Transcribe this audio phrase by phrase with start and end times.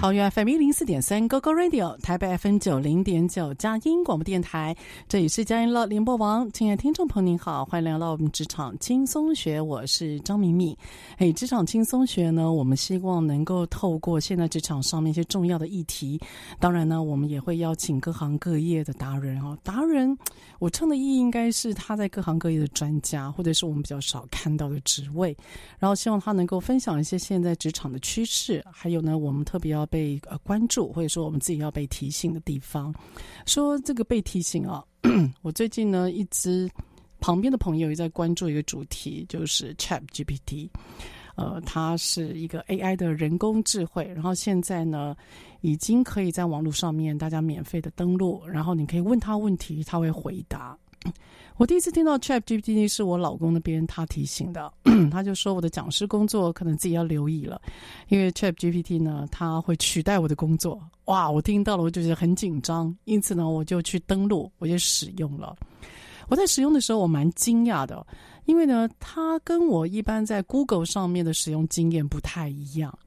[0.00, 4.74] 桃园 FM 一零四点三 GoGo Radio，台北 FM 九零点九佳音广播电台，
[5.06, 6.50] 这里是佳音乐联播网。
[6.52, 10.74] 亲爱的听众朋友您好，欢迎来到我们职场轻松学，我是张敏敏。
[11.18, 16.18] 哎，职场轻松学呢，我们希望能够透过现在职场上面一些重要的议题，
[16.58, 19.56] 当然呢，我们也会邀请各行各业的达人哦。
[19.62, 20.16] 达人，
[20.60, 25.36] 我称的意义应该是他在各行各业的专家，或者是我们比较少看到的职位，
[25.78, 29.86] 然后希望他能够分享一些现在职场的趋势，还有呢，我们特别要。
[29.90, 32.94] 被呃关注，或者说我们自己要被提醒的地方，
[33.44, 34.82] 说这个被提醒啊，
[35.42, 36.70] 我最近呢一直
[37.20, 40.70] 旁边的朋友也在关注一个主题，就是 ChatGPT，
[41.34, 45.14] 呃，它是一个 AI 的人工智慧，然后现在呢
[45.60, 50.78] 已经可以在网络上面大家免费的登录，然后你可以问他问题，他会回答。
[51.60, 54.72] 我第一次听到 ChatGPT 是我老公那边他提醒的，
[55.12, 57.60] 他就说我的讲师工作可能自己要留意了，
[58.08, 60.80] 因为 ChatGPT 呢，他会取代我的工作。
[61.04, 65.54] 哇，我听到了，我就觉得很紧张，因此呢，我就去登录，我就使用了。
[66.28, 68.06] 我在使用的时候，我蛮惊讶的，
[68.46, 72.98] 因为呢，它跟我一般在 Google 上面的使用经验不太一样。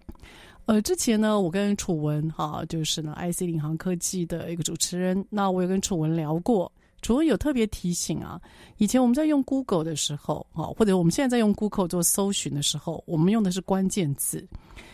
[0.68, 6.72] 呃，之前呢，我跟楚文哈、就是呢 IC 领航科技的一个主持人，那我有跟楚文聊过。
[7.04, 8.42] 楚文有特别提醒啊，
[8.78, 14.48] 以前我们在用 Google 的时候，啊，或者我们现在在用 Google 做搜寻的时候，我们用的是关键字。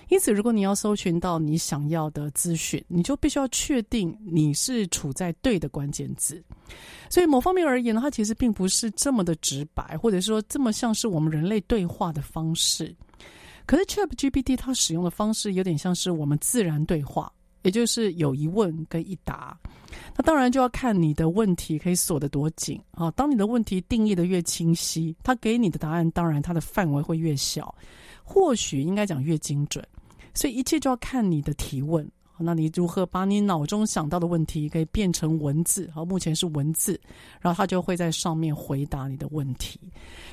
[0.10, 6.44] 因此，如果你要搜寻到你想要的资讯，你就必须要确定你是处在对的关键字。
[7.12, 12.94] 所以，某方面而言呢，它其实并不是这么的直白，或者说这么像是我们人类对话的方式。
[13.68, 17.32] 可是，ChatGPT 它使用的方式有点像是我们自然对话。
[17.62, 19.60] 也就是有一问跟一答，
[20.16, 23.10] 那当然就要看你的问题可以锁得多紧啊。
[23.12, 27.74] 当你的问题定义得越清晰，他给你的答案当然它的范围会越小，
[28.24, 29.86] 或许应该讲越精准。
[30.34, 32.10] 所以一切就要看你的提问。
[32.42, 35.92] 那你如何把你脑中想到的问题可以变成文字？
[35.94, 36.98] 好，目前是文字，
[37.42, 39.78] 然后他就会在上面回答你的问题。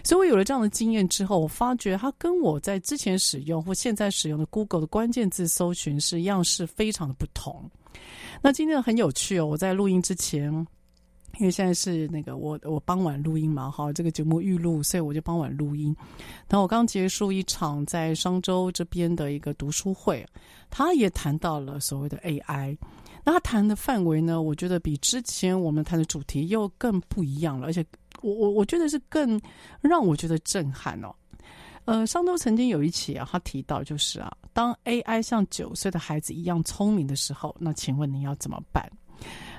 [0.05, 7.69] 所以我有了这样的经验之后，我发觉它跟我在之前使用或现在使用的 Google 的关键字搜寻是样式非常的不同。
[8.43, 10.67] 那今天很有趣哦，我在录音之前。
[11.39, 15.95] 因为现在是那个我我傍晚录音嘛，好，这个节目预录，所以我就傍晚录音。
[16.49, 20.27] 然后我刚结束一场在商州这边的一个读书会，
[20.71, 22.75] 他也谈到了所谓的 AI。
[23.23, 27.85] 那他谈的范围呢，我觉得比之前我们谈的主题又更不一样了，而且
[28.23, 29.39] 我我我觉得是更
[29.83, 31.15] 让我觉得震撼哦。
[31.87, 38.91] 呃，上周曾经有一期啊，他提到就是啊，当 AI 像九岁的孩子一样聪明的时候，那请问你要怎么办？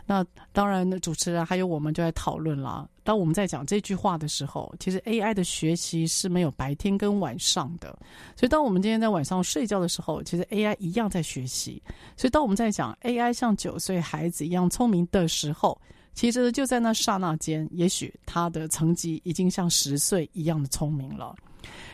[0.06, 2.90] 那当然，主持人还有我们就在讨论了。
[3.04, 7.98] 当我们在讲这句话的时候，其实 AI 的学习是没有白天跟晚上的。
[8.36, 11.82] 所以当我们今天在晚上睡觉的时候，其实 AI 一样在学习。
[12.16, 15.80] 所以当我们在讲 AI 像九岁孩子一样聪明的时候，
[16.14, 21.36] 其实就在那刹那间，也许他的层级已经像十岁一样的聪明了。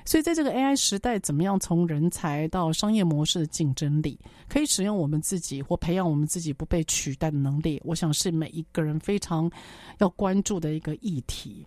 [0.06, 4.20] 所以，在这个 AI 时代，怎么样从人才到商业模式的竞争力，
[4.50, 9.50] 可以使用我们自己或培养我们自己不被取代的能力，我想是每一个人非常
[10.00, 11.66] 要关注的一个议题。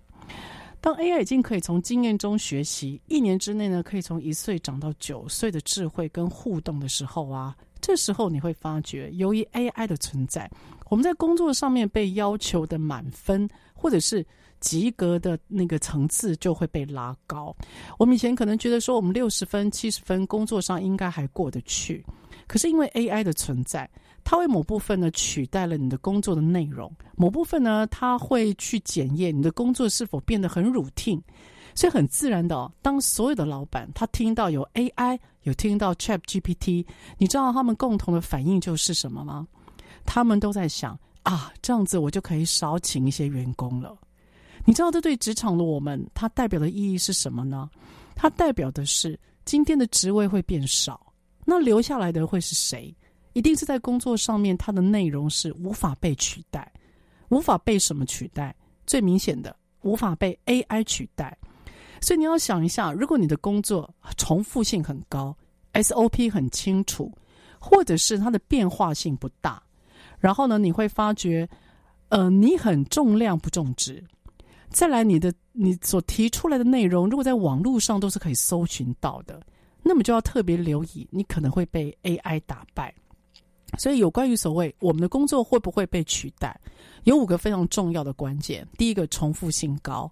[0.81, 10.49] 当 AI 已经可以从经验中学习，一年之内呢，可以从一岁长到九岁的智慧跟互动的时候啊，这时候你会发觉，由于 AI 的存在，
[10.89, 14.25] 我们在工作上面被要求的满分，或者是
[14.61, 17.55] 及格的那个层次就会被拉高。
[17.99, 22.05] 我们以前可能觉得说，我们六十分、七十分工作上应该还过得去，
[22.47, 23.88] 可是因为 AI 的存在，
[24.25, 31.20] 它为某部分呢取代了你的工作的内容，某部分呢，它会去检验你的工作是否变得很 routine。
[31.75, 36.87] 所以很自然的哦，当所有的老板他听到有 AI，有听到 ChatGPT，
[37.19, 39.47] 你知道他们共同的反应就是什么吗？
[40.06, 43.94] 他们都在想啊，这样子我就可以少请一些员工了。
[44.67, 47.71] 你知道这对职场的我们，它代表的意义是什么呢？
[48.17, 51.13] 它代表的是今天的职位会变少，
[51.45, 52.93] 那留下来的会是谁？
[53.33, 56.71] 一定是在工作上面，它的内容是无法被取代，
[57.29, 58.55] 无法被什么取代？
[58.87, 61.39] 最明显的，无法被 AI 取代。
[62.01, 65.37] 所以你要想一下，如果你的工作重复性很高
[65.75, 67.12] ，SOP 很清楚，
[67.61, 69.62] 或者是它的变化性不大，
[70.19, 71.49] 然后呢，你会发觉，
[72.09, 74.03] 呃，你很重量不重质。
[74.71, 79.41] 再来，你的你所提出来的内容，如果在网络上都是可以搜寻到的，
[79.83, 82.95] 那么就要特别留意，你可能会被 AI 打败。
[83.79, 86.59] 所以，有关于所谓我们的工作会不会被取代，
[87.05, 88.67] 有五个非常重要的关键。
[88.79, 90.11] 第一个，重复性高。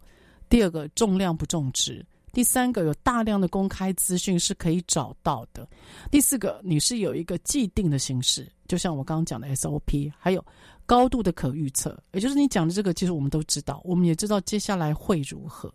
[0.48, 5.66] 第二个，重量不重质，第三个，有大量的公开资讯是可以找到的，
[6.10, 10.44] 第四个，你是有一个既定的形式，就像我刚刚讲的 SOP，还有
[10.86, 15.72] 高度的可预测，也就是你讲的这个，其实我们都知道，我们也知道接下来会如何。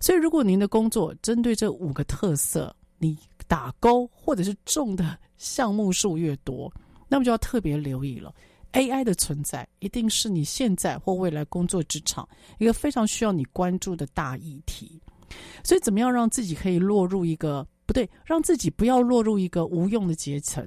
[0.00, 3.18] 所以，如果您的工作针对这五个特色，你
[3.48, 6.72] 打勾或者是中的项目数越多，
[7.08, 8.34] 那么就要特别留意了。
[8.72, 12.28] AI 的存在一定是你现在或未来工作职场
[12.58, 15.00] 一个非常需要你关注的大议题。
[15.64, 20.66] 所以，怎么样让自己可以落入一个不对，让自己不要落入一个无用的阶层，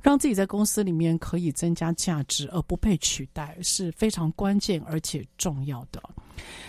[0.00, 6.00] 让自己在公司里面可以增加价值而不被取代，是非常关键而且重要的。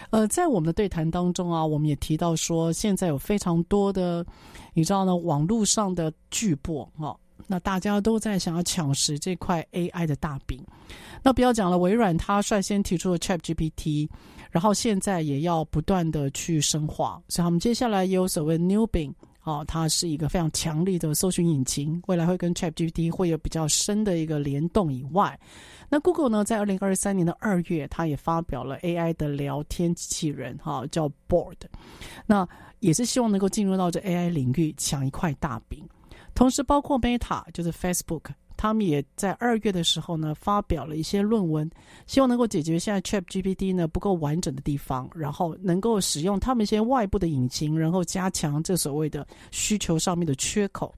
[0.09, 4.25] 呃，在我们的对谈当中啊，我们也提到说，现在有非常多的，
[4.73, 7.15] 你知道呢，网络上的巨擘啊。
[7.47, 10.63] 那大家都在想要抢食这块 AI 的大饼。
[11.21, 14.07] 那不要讲了，微软它率先提出了 ChatGPT，
[14.51, 17.21] 然后现在也要不断的去深化。
[17.27, 24.93] 所以，我们接下来也有所谓 New Bing 啊，它是一个非常强力的搜寻引擎，未来会跟 ChatGPT 会有比较深的一个联动。
[24.93, 25.39] 以外，
[25.89, 31.57] 那 Google 呢，在二零二三年的二月，它也发表了 AI 的聊天机器人，哈，叫 Board，。
[32.25, 32.47] 那
[32.79, 35.83] 也是希望能够进入到这 AI 领域，抢一块大饼。
[36.33, 38.25] 同时，包括 Meta 就是 Facebook，
[38.61, 41.67] 他们也在二月的时候呢，发表了一些论文，
[42.05, 50.93] 希望能够解决现在 ChatGPT 呢不够完整的地方，然后能够使用他们一些外部的引擎，然后加强这所谓的需求上面的缺口。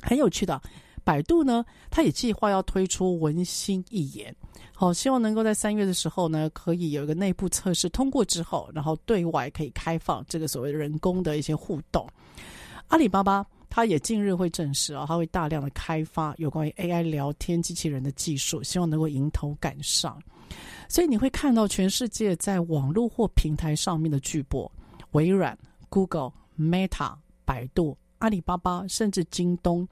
[0.00, 0.58] 很有趣的，
[1.04, 4.34] 百度呢，它也计划要推出文心一言，
[4.72, 12.08] 好，希望能够在三月的时候呢，可以有一个内部测试通过之后，然后对外可以开放这个所谓人工的一些互动。
[12.88, 13.44] 阿里巴巴。
[13.76, 20.18] 他也近日会证实啊，他会大量的开发有关于 AI 聊天机器人的技术，希望能够迎头赶上。
[20.88, 24.66] 所以你会看到全世界在网络或平台上面的巨擘，
[25.10, 25.54] 微软、
[25.90, 27.14] Google、Meta、
[27.44, 29.86] 百度、阿里巴巴，甚至京东，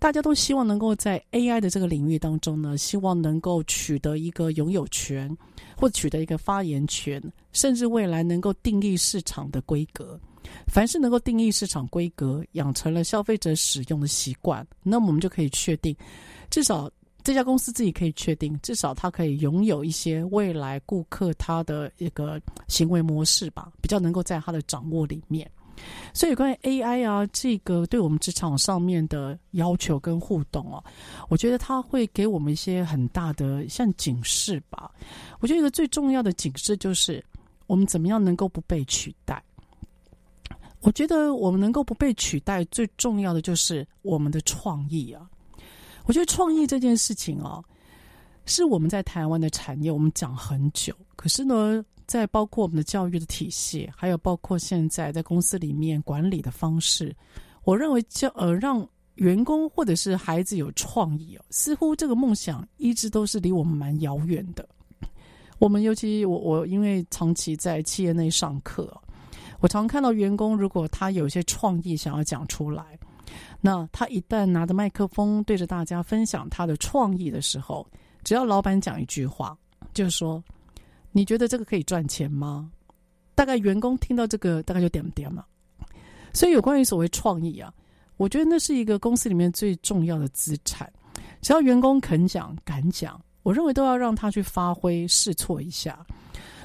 [0.00, 5.30] 大家都希望能够在 AI 的这个领域当中呢，希望能够取得一个拥有权，
[5.76, 10.18] 或取得一个发言权，甚至未来能够定义市场的规格。
[10.66, 15.96] 凡是能够定义市场规格，养成了消费者使用的习惯，那么我们就可以确定，
[16.50, 16.90] 至少
[17.22, 25.50] 这家公司自己可以确定，至少它可以拥有一些未来顾客他的一个行为模式吧，比较能够在他的掌握里面。
[26.12, 30.82] 所以关于 AI 啊，这个对我们职场上面的要求跟互动啊，
[31.28, 34.90] 我觉得它会给我们一些很大的像警示吧。
[35.38, 37.24] 我觉得一个最重要的警示就是，
[37.68, 39.40] 我们怎么样能够不被取代。
[40.80, 45.28] 我觉得我们能够不被取代，最重要的就是我们的创意啊！
[46.04, 47.60] 我觉得创意这件事情啊，
[48.46, 50.94] 是我们在台湾的产业，我们讲很久。
[51.16, 57.14] 可是呢，在包括我们的教育的体系，还有包括现在在公司里面管理的方式，
[57.64, 64.66] 我认为教呃让员工或者是孩子有创意哦，似乎这个梦想一直都是离我们蛮遥远的。
[65.58, 68.96] 我们尤其我我因为长期在企业内上课。
[69.60, 72.98] 我常看到员工，如果他有一些创意想要讲出来，
[73.60, 77.86] 那他一旦拿着麦克风对着大家分享他的创意的时候，
[78.22, 79.58] 只要老板讲一句话，
[79.92, 80.42] 就是说
[81.10, 82.70] ：“你觉得这个可以赚钱吗？”
[83.34, 85.44] 大概员工听到这个，大概就点点了。
[86.32, 87.72] 所以有关于所谓创意啊，
[88.16, 90.88] 我觉得那是一个公司里面最重要的资产。
[91.42, 95.98] 只要员工肯讲、敢讲，我认为都要让他去发挥、试错一下。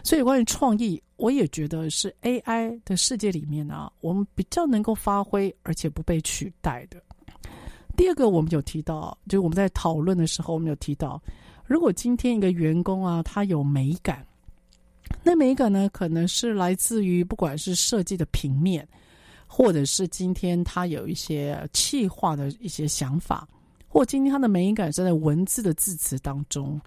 [0.04, 1.02] 所以关于创意。
[1.24, 7.02] 我也觉得是 AI 的世界里面啊，我们比较能够发挥而且不被取代的。
[7.96, 11.22] 第二个，我们有提到，就我们在讨论的时候，我们有提到，
[11.66, 14.28] 如果今天一个员工啊，他有美感，
[15.24, 18.86] 那美感呢，可能是来自于不管是设计的平面，
[19.48, 23.48] 或者是今天他有一些气化的一些想法，
[23.88, 26.78] 或今天他的美感是在文字的字词当中。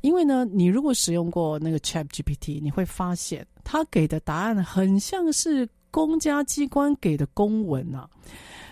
[0.00, 8.08] 因为呢，你如果使用过那个 ChatGPT，你会发现他给的答案很像是公家机关给的公文啊。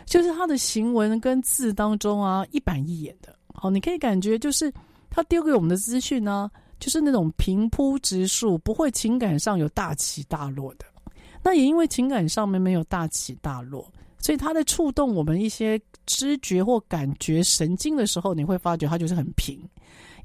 [0.07, 4.73] 就是他的行文跟字当中啊，一板一眼的，好，你可以感觉就是
[5.11, 10.87] 他丢给我们的资讯呢，就是那种平铺直述，不会情感上有大起大落的。
[11.43, 13.87] 那也因为情感上面没有大起大落，
[14.19, 19.61] 所以他在触动我们一些知觉或感觉神经的时候，你会发觉它就是很平。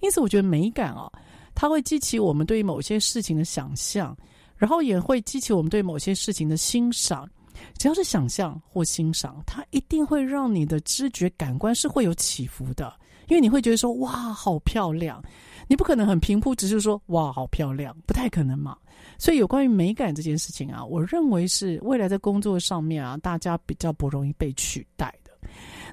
[0.02, 1.12] 因此，我觉得美感哦，
[1.56, 4.16] 它会激起我们对于某些事情的想象，
[4.58, 7.30] 然后也会激起我们对某些事情的欣赏。
[7.78, 12.94] 只要是想象或欣赏，它一定会让你的知觉感官是会有起伏的，
[13.30, 15.24] 因为你会觉得说哇，好漂亮，
[15.68, 18.76] 你不可能很平铺直叙说哇，好漂亮，不太可能嘛。
[19.18, 25.14] 所以有关于美感这件事情啊，我认为是未来在工作上面啊，大家比较不容易被取代。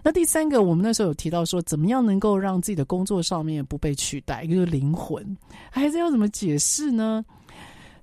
[0.02, 5.36] 那第三个，我们那时候有提到说，怎么样能够让自己的工作上面不被取代，一个灵魂，
[5.70, 7.24] 还是要怎么解释呢？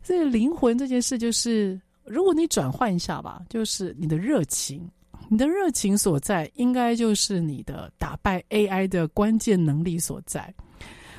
[0.04, 1.80] 这个灵魂这件事就是。
[2.10, 4.90] 如果你转换一下吧，就是你的热情，
[5.28, 10.54] 你的热情所在，应该就是你的打败 AI 的关键能力所在。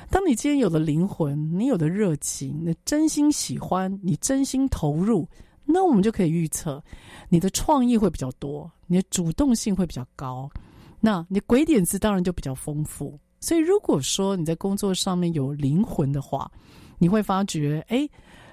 [0.09, 5.27] 当你今天有了灵魂，你有了热情，你真心喜欢，你真心投入，
[5.63, 6.83] 那我们就可以预测，
[7.29, 10.49] 你的创意会比较多，你的主动性会比较高，
[10.99, 13.19] 那你鬼点子当然就比较丰富。
[13.39, 16.51] 所以，如果说你在工作上面有灵魂的话，
[16.97, 18.09] 你会发觉，哎。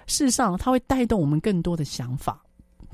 [0.09, 2.41] 事实上，它会带动我们更多的想法。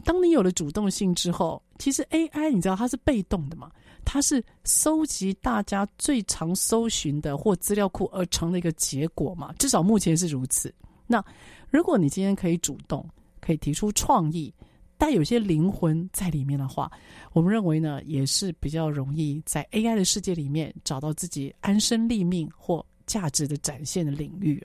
[0.03, 3.71] 当你有了主动性之后，其实 AI 你知道它是被动的嘛？
[4.03, 9.53] 它是搜集大家最常搜寻的或资料库而成的一个结果嘛？
[9.59, 10.75] 至少目前是如此。
[11.07, 11.23] 那
[11.69, 13.07] 如果你今天可以主动，
[13.43, 14.51] 可以提出创意，
[15.03, 16.89] 带有些灵魂在里面的话，
[17.33, 24.65] 我们认为呢，也是比较容易在 AI 的世界里面找到自己安身立命或价值的展现的领域。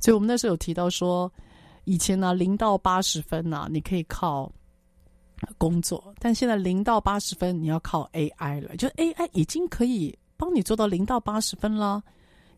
[0.00, 1.32] 所以我们那时候有提到说。
[1.86, 4.50] 以前呢，零到八十分呢，你可以靠
[5.58, 12.02] 工作，但现在零到八十分你要靠 AI 了，就 AI 已经可以帮你做到零到八十分了。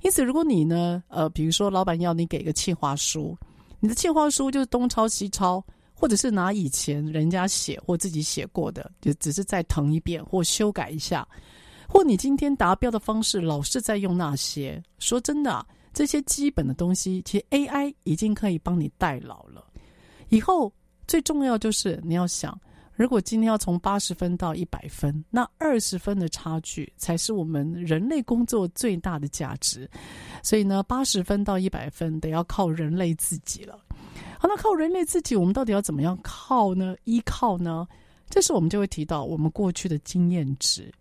[0.02, 3.36] 因此，如果你呢，呃，比如说老板要你给个企划书，
[3.80, 5.60] 你的企划书就是东抄西抄，
[5.98, 11.26] 或者是拿以前人家写或自己写过的，就只是再誊一遍或修改一下，
[11.88, 15.66] 或你今天达标的方式老是在用那些，说真的。
[15.94, 19.64] 这些基本的东西，其实 AI 已经可以帮你代劳了。
[20.28, 20.70] 以后
[21.06, 22.60] 最重要就是你要想，
[22.92, 29.88] 如果今天要从八十分到一百分，那二十分的差距才是我们人类工作最大的价值。
[30.42, 33.85] 所以呢，八十分到一百分得要靠人类自己了。
[34.48, 36.94] 那靠人类自己，我们到底要怎么样靠呢？
[37.04, 37.86] 依靠呢？
[38.28, 40.92] 这时我们就会提到我们过去的经验值。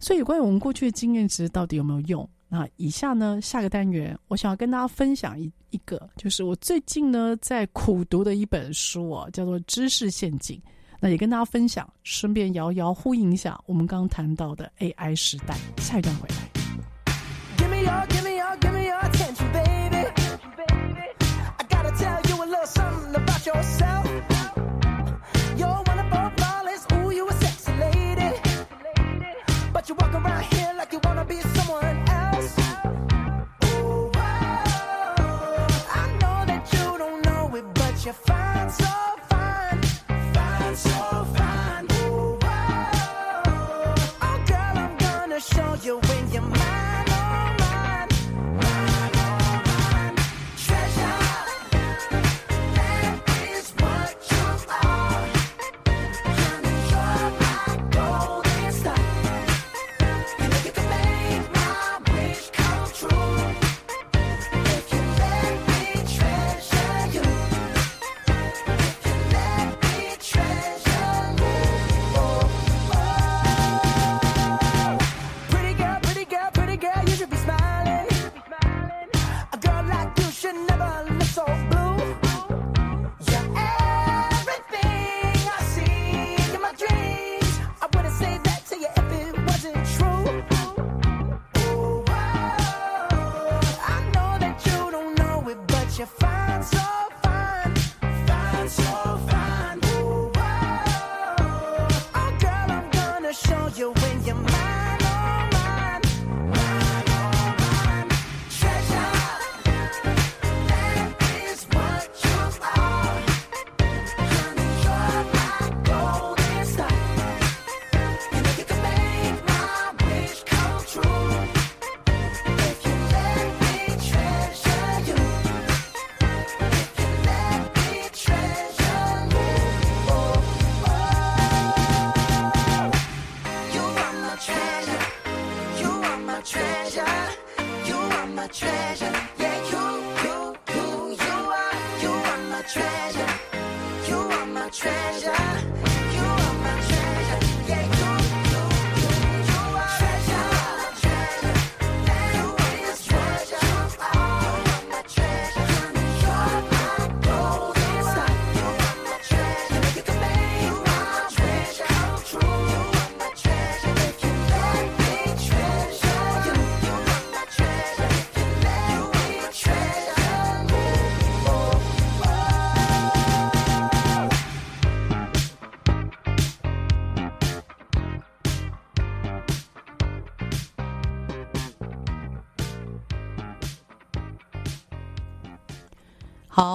[0.00, 2.28] 所以，关于我们过去的经验值到底有没有用？
[2.48, 10.56] 那以下呢，下个单元我想要跟大家分享一一个，就是我最近呢在苦读的一本书啊，叫做《知识陷阱》。
[11.00, 15.56] 那也跟大家分享，顺便遥遥呼应一下我们刚刚谈到的 AI 时代。
[15.76, 16.36] 下一段回来。
[17.56, 18.88] Give me give me give me
[23.54, 24.06] yourself.
[26.92, 28.30] Ooh, you a sexy lady.
[29.72, 30.57] But you walk around here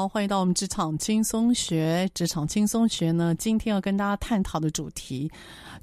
[0.08, 2.10] 欢迎到我们职场轻松学。
[2.14, 5.32] 职场轻松学呢，今天要跟大家探讨的主题，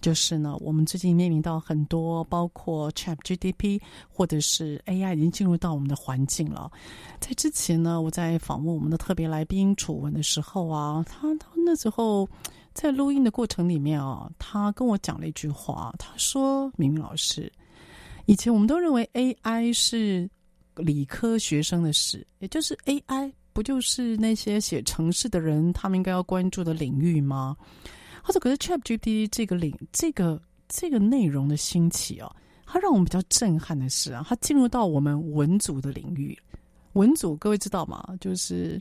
[0.00, 6.70] 就是呢，我们最近面临到很多，包括 ChatGPT 或者是 AI 已经进入到我们的环境了。
[7.18, 12.28] 在之前呢，我在访问我们的特别来宾楚文的时候啊，他他那时候
[12.72, 17.50] 在录音的过程里面啊，他跟我讲了一句话，他说：“明明老师，
[18.26, 20.28] 以前我们都认为 AI 是
[20.76, 27.54] 理科学生的事，也就是 AI。”不就是那些写城市的人，他们应该要关注的领域吗？
[28.22, 36.34] 或者可是 ChatGPT 这个领这个这个内容的兴起哦，它让我们比较震撼的是啊，它进入到我们文组的领域。
[36.94, 38.02] 文组各位知道吗？
[38.18, 38.80] 就是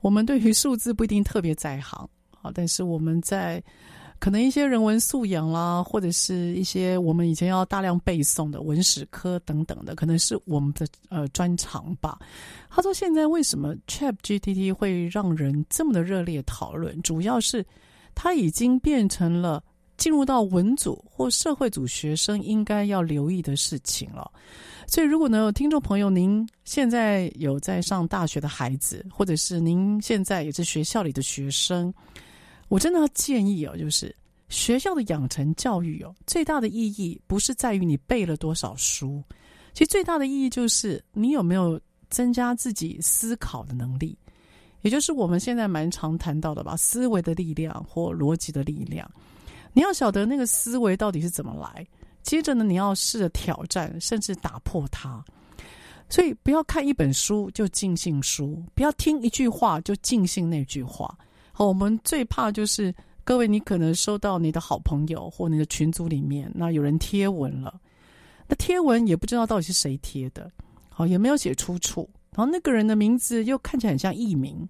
[0.00, 2.10] 我们对于数字不一定特别在行
[2.42, 3.62] 啊，但是我们在。
[4.20, 12.18] 可能一些人文素养啦，或者是一些我们以前要大量背诵的文史科等等的，可能是我们的呃专长吧。
[12.68, 17.00] 他说：“现在为什么 ChatGPT 会让人这么的热烈讨论？
[17.02, 17.64] 主要是
[18.14, 19.62] 它已经变成了
[19.96, 24.28] 进入到文组或社会组学生应该要留意的事情了。
[24.88, 31.94] 所以，如果呢，有听众朋友您现在有在上大学的孩子，或者是您现在也是学校里的学生。”
[32.68, 34.14] 我真的要建议哦，就是
[34.48, 39.22] 学校的养成教育哦，最大的意义不是在于你背了多少书，
[39.72, 44.16] 其实最大的意义就是你有没有增加自己思考的能力，
[44.82, 49.10] 也就是我们现在蛮常谈到的吧，思维的力量或逻辑的力量。
[49.72, 51.86] 你要晓得那个思维到底是怎么来，
[52.22, 55.22] 接着呢，你要试着挑战，甚至打破它。
[56.08, 61.16] 所以不要看一本书就尽信书，不要听一句话就尽信那句话。
[61.66, 62.94] 我们最怕就是
[63.24, 67.80] 各位，你可能收到你的好朋友或你的群组里面，那有人贴文了，
[68.46, 70.50] 那贴文也不知道到底是谁贴的，
[70.88, 74.68] 好，也没有写出处，然后那个人的名字又看起来很像艺名，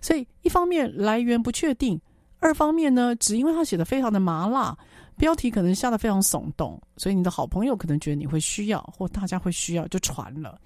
[0.00, 2.00] 所以一方面来源不确定，
[2.40, 4.76] 二方面呢，只因为他写的非常的麻辣，
[5.16, 10.58] 标题可能下得非常耸动，所以你的好朋友可能觉得你会需要，或大家会需要，就传了。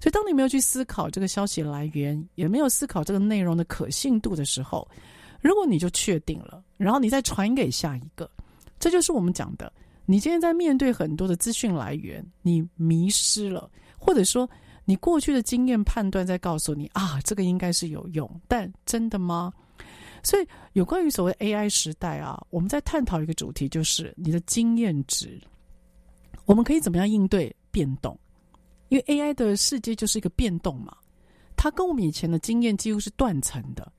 [0.00, 4.86] 所以当你没有去思考这个消息来源，也没有思考这个内容的可信度的时候，
[5.44, 8.28] 如果你就确定了，然后你再传给下一个，
[8.80, 9.70] 这就是我们讲的。
[10.06, 14.48] 你今天在面对很多的资讯来源，你迷失了，或者说
[14.86, 19.52] 你过去的经验判断在告诉你啊，这个应该是有用，但真的吗？
[20.22, 25.38] 所以有关于所谓 AI 时代啊，我们在探讨一个主题，就是你的经验值，
[26.46, 28.18] 我们可以怎么样应对变动？
[28.88, 30.96] 因为 AI 的世界就是一个变动嘛，
[31.54, 33.92] 它跟我们以前的经验几乎是断层的。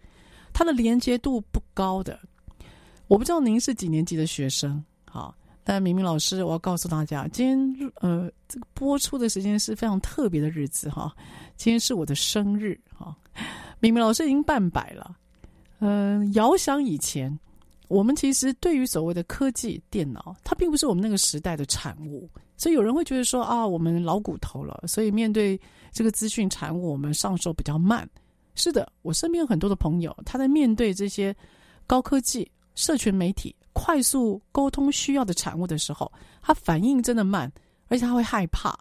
[0.58, 2.18] 它的连接度不高的，
[3.08, 11.14] 我不知道您是几年级的学生，好，但明明老师，我要告诉大家，今天呃，这个播出的时间是非常特别的日子哈，
[11.58, 13.14] 今天是我的生日哈，
[13.82, 15.14] 明明老师已经半百了，
[15.80, 17.38] 嗯、遥想以前，
[17.90, 25.60] 我们其实对于所谓的科技电脑，它并不是我们那个时代的产物，所以有人会觉得说啊，我们老骨头了，所以面对
[25.92, 28.10] 这个资讯产物，我们上手比较慢。
[28.56, 31.36] 是的，我身边有很多的朋友，他在面对这些
[31.86, 37.52] 高科技、社群媒体、快速沟通需要的产物的时候，他反应真的慢，
[37.88, 38.78] 而且他会害怕，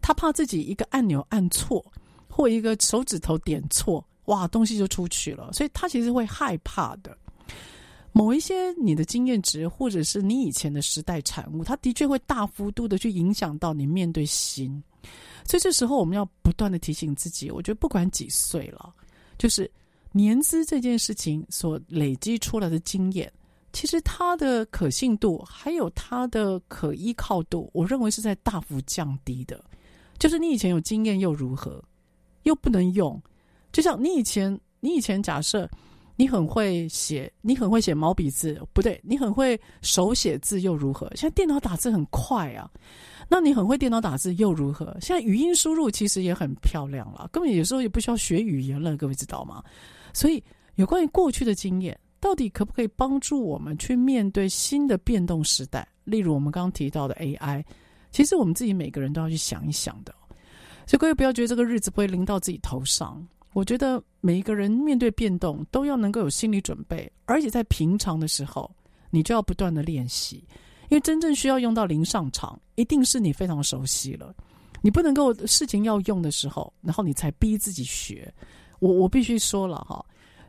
[0.00, 1.84] 他怕自己一个按钮按错，
[2.28, 7.16] 或一个手指头点错，哇，东西就出去了，所以他其实会害怕的。
[8.14, 14.82] 某一些你的经验值，或者是你以前的时代产物，它的确会大幅度的去影响到你面对新，
[15.46, 18.92] 所以这时候我们要不断的提醒自己，我觉得不管几岁了。
[19.42, 19.68] 就是
[20.12, 23.28] 年资这件事情所累积出来的经验，
[23.72, 29.60] 其实它的可信度还有它的可依靠度，我认为是在大幅降低的。
[30.16, 31.82] 就是你以前有经验又如何，
[32.44, 33.20] 又不能用。
[33.72, 35.68] 就像你以前，你以前假设
[36.14, 41.10] 你很会写，你很会写毛笔字，不对，你很会手写字又如何？
[41.16, 42.70] 现在电脑打字很快啊。
[43.32, 44.94] 那你很会电脑打字又如何？
[45.00, 49.64] 现在语音输入其实也很漂亮了，根本有时候也不需要学语言了，各位知道吗？
[50.12, 55.88] 所以有关于过去的经验，到底可不可以帮助我们去面对新的变动时代？
[56.04, 57.64] 例如我们刚刚提到的 AI，
[58.10, 60.14] 其实我们自己每个人都要去想一想的。
[60.84, 68.70] 所以各位不要觉得这个日子不会临到自己头上，我觉得每一个人面对变动都要能够有心理准备，而且在平常的时候，
[69.08, 70.46] 你就要不断的练习。
[70.92, 74.34] 因为真正需要用到临上场，一定是你非常熟悉了。
[74.82, 78.30] 你不能够事情要用的时候，然后你才逼自己学。
[78.78, 80.04] 我我必须说了哈，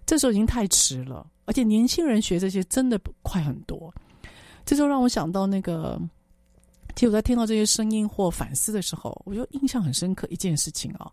[0.05, 1.25] 这时候已经太迟了。
[1.45, 3.93] 而且年轻人学这些真的快很多。
[4.65, 5.97] 这就让我想到那个，
[6.93, 11.09] 其实我在听到这些声音或反思的时候，我就印象很深刻一件事情啊。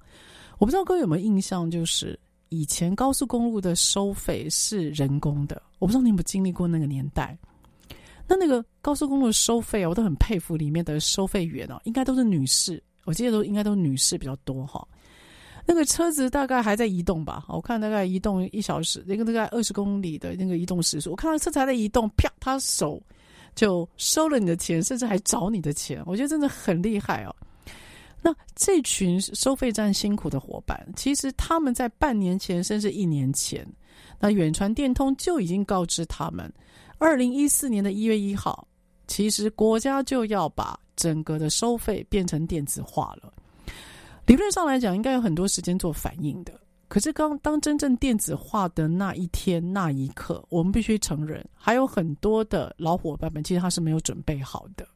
[0.58, 7.38] 我不知道各位有没有印象，就是以前高速公路的收费是人工的，我不知道你有没有经历过那个年代。
[8.30, 14.86] 那那个高速公路收费啊，我都很佩服里面的收费员哦，应该都是女士，我记得都应该都是女士比较多哈。
[15.66, 23.02] 那个车子大概还在移动吧，我看大概移动一小时，那个大概二十公里的那个移动时速，我看到车子还在移动，啪，他手
[23.56, 27.34] 就收了你的钱，甚至还找你的钱，我觉得真的很厉害哦。
[28.22, 33.66] 那这群收费站辛苦的伙伴，其实他们在半年前甚至一年前，
[34.20, 36.48] 那远传电通就已经告知他们。
[37.00, 38.68] 二零一四年的一月一号，
[39.06, 43.32] 其实国家就要把整个的收费变成电子化了。
[44.26, 46.52] 理论上来讲，应该有很多时间做反应的。
[46.88, 54.86] 可是刚当真正电子化的那一天那一刻，我们必须承认，还有很多的老伙伴们其实他是没有准备好的。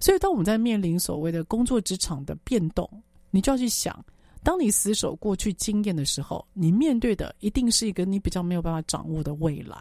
[0.00, 2.88] 所以，当我们在面临所谓的工作职场的变动，
[3.30, 4.02] 你就要去想，
[4.42, 9.76] 当你死守过去经验的时候，你面对的一定是一个你比较没有办法掌握的未来。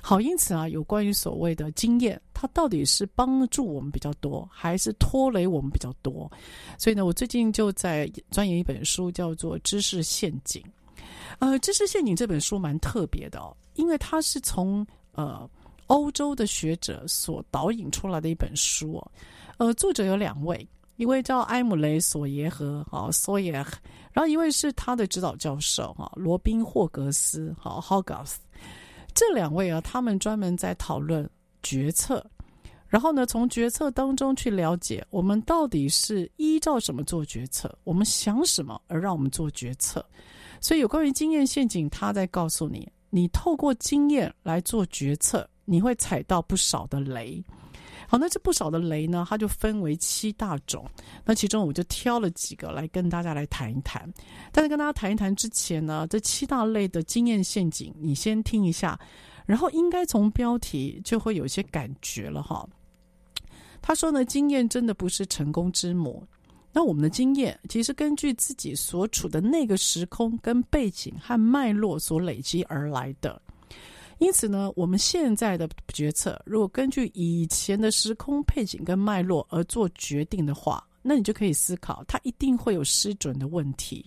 [0.00, 6.30] 好，因此啊，有关于所谓的经验，它到底是帮助我们比较多，还是拖累我们比较多？
[6.78, 10.60] 所以呢，我最近就在钻研一本书，叫做《知识陷阱》。
[11.38, 15.48] 呃，《知识陷阱》这本书蛮特别的哦，因为它是从呃
[15.86, 19.12] 欧洲的学者所导引出来的一本书哦。
[19.58, 23.52] 呃，作者有两位，一位叫埃姆雷索耶和啊索耶，
[24.12, 28.34] 然后一位是他的指导教授哈罗宾霍格斯哈 Hogarth。
[29.14, 31.28] 这两位啊，他们专门在讨论
[31.62, 32.24] 决策，
[32.88, 40.04] 然后呢，从决策当中去了解我们到底是依照什么做决策，我们想什么而让我们做决策。
[40.60, 47.42] 所以，有关于经验陷阱，他在告诉你，你透过经验来做决策，你会踩到不少的雷。
[48.12, 50.86] 好，那这不少的雷呢，它就分为七大种。
[51.24, 54.06] 那其中我就挑了几个来跟大家来谈一谈。
[54.52, 59.00] 但是跟大家谈一谈之前呢，这七大类的经验陷阱，你先听一下，
[59.46, 62.68] 然后应该从标题就会有些感觉了哈。
[63.80, 66.22] 他说呢，经验真的不是成功之母。
[66.70, 73.40] 那我们的经验其实根据自己所处的那个时空跟背景和脉络所累积而来的。
[74.22, 84.06] 因此呢，我们现在的决策，如果根据以前的时空背景跟脉络而做决定的话，那你就可以思考，它一定会有失准的问题。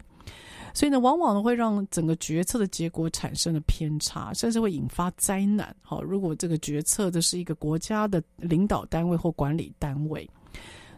[0.74, 5.76] 所以呢，往往呢会让整个决策的结果产生了偏差，甚至会引发灾难。
[5.82, 10.30] 好，如果这个决策的是一个国家的领导单位或管理单位，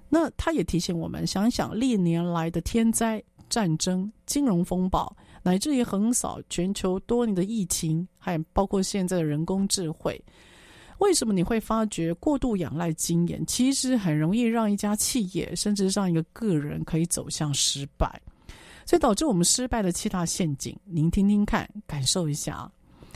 [0.09, 5.11] 那他也提醒我们，想一想历年来的天灾、战争、金融风暴。
[5.47, 10.21] 乃至于横扫全球多年的疫情，还包括现在的人工智慧，
[10.97, 18.21] 为什么你会发觉过度仰赖经验，其实很容易让一家企业，甚至让一个个人可以走向失败，
[18.85, 22.69] 所以导致我们失败的七大陷阱，您听听看，感受一下。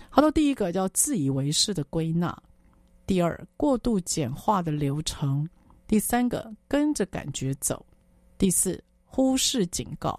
[0.10, 2.42] 好的，第一个叫自以为是的归纳，
[3.06, 5.46] 第二过度简化的流程，
[5.86, 7.86] 第三个跟着感觉走，
[8.38, 10.18] 第四忽视警告，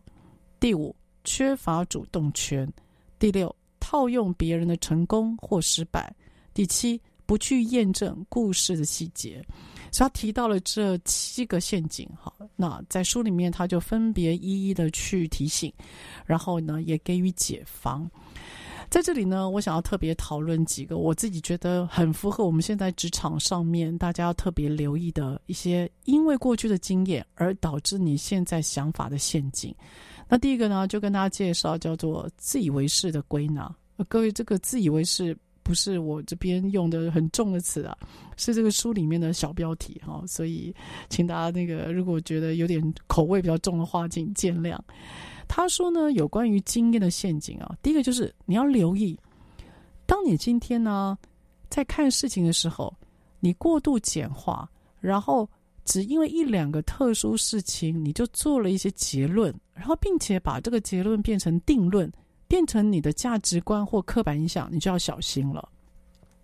[0.60, 0.94] 第五。
[1.24, 2.70] 缺乏主动权，
[3.18, 6.14] 第六，套用别人的成功或失败，
[6.54, 9.44] 第七，不去验证故事的细节。
[9.90, 12.08] 所以他提到了这七个陷阱。
[12.18, 15.70] 好，那在书里面他就分别一一的去提醒，
[16.24, 18.10] 然后呢也给予解方。
[18.88, 29.74] 在这里呢，我想要特别讨论几个我自己觉得很符合我们现在职场上面大家要特别留意的一些，因为过去的经验而导致你现在想法的陷阱。
[30.32, 33.70] 那第一个呢，就跟大家介绍叫做自以为是的归纳。
[34.08, 37.94] 各位，这个自以为是不是我这边用的很重的词啊，
[38.38, 40.74] 是这个书里面的小标题哈，所以
[41.10, 44.78] 请大家那个如果觉得有点口味比较重的话，请见谅。
[45.46, 49.14] 他说呢，有关于经验的陷阱啊，第一个就是你要留意，
[50.06, 51.18] 当你今天呢
[51.68, 52.90] 在看事情的时候，
[53.38, 54.66] 你过度简化，
[54.98, 55.46] 然后。
[55.84, 62.10] 只因为一两个特殊事情，你就做了一些结论，然后并且把这个结论变成定论，
[62.46, 65.68] 变成你的价值观或刻板印象，你就要小心了。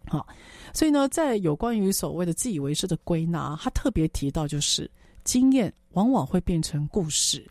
[0.07, 0.27] 好，
[0.73, 4.91] 所以呢，在有关于所谓的自以为是的归纳，他特别提到，就是
[5.23, 7.47] 经验往往会变成故事。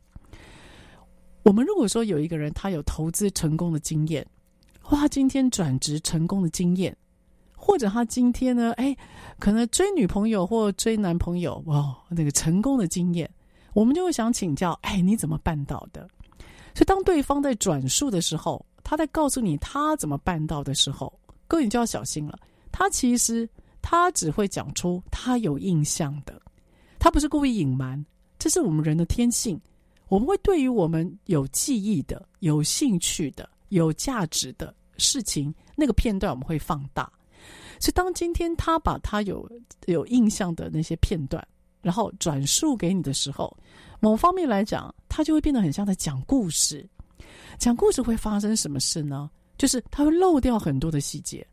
[1.44, 4.26] 我们如果说有一个人，他有投资成功的经验，
[4.82, 6.96] 或他今天转职成功的经验。
[7.68, 8.96] 或者他今天呢，哎，
[9.40, 13.30] 可能追女朋友或追男朋友，哇，那个成功的经验，
[13.74, 16.08] 我们就会想请教，哎，你怎么办到的？
[16.74, 21.12] 所以当对方在转述的时候，他在告诉你他怎么办到的时候，
[21.46, 22.40] 各位你就要小心了。
[22.72, 23.48] 他其实
[23.82, 26.42] 他只会讲出他有印象的，
[26.98, 28.04] 他不是故意隐瞒，
[28.40, 29.60] 这是我们人的天性。
[30.08, 37.12] 我们会对于我们有记忆的、有兴趣的、有价值的事情，那个片段我们会放大。
[37.80, 39.50] 所以，当今天他把他有
[39.86, 41.46] 有印象的那些片段，
[41.82, 43.56] 然后转述给你的时候，
[44.00, 46.88] 某方面来讲，他就会变得很像在讲故事。
[47.58, 49.30] 讲故事会发生什么事呢？
[49.58, 51.46] 就是他会漏掉很多的细节，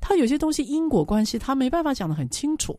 [0.00, 2.78] 他有些东西因果关系他没办法讲得很清楚，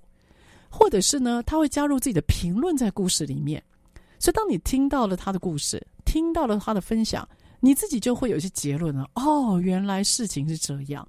[0.69, 3.61] 或者是呢，他会加入自己的评论在故事里面。
[4.19, 7.27] 所以，当你听到了他的故事，听到了他的分享，
[7.59, 9.09] 你自己就会有一些结论了。
[9.15, 11.07] 哦，原来事情是这样。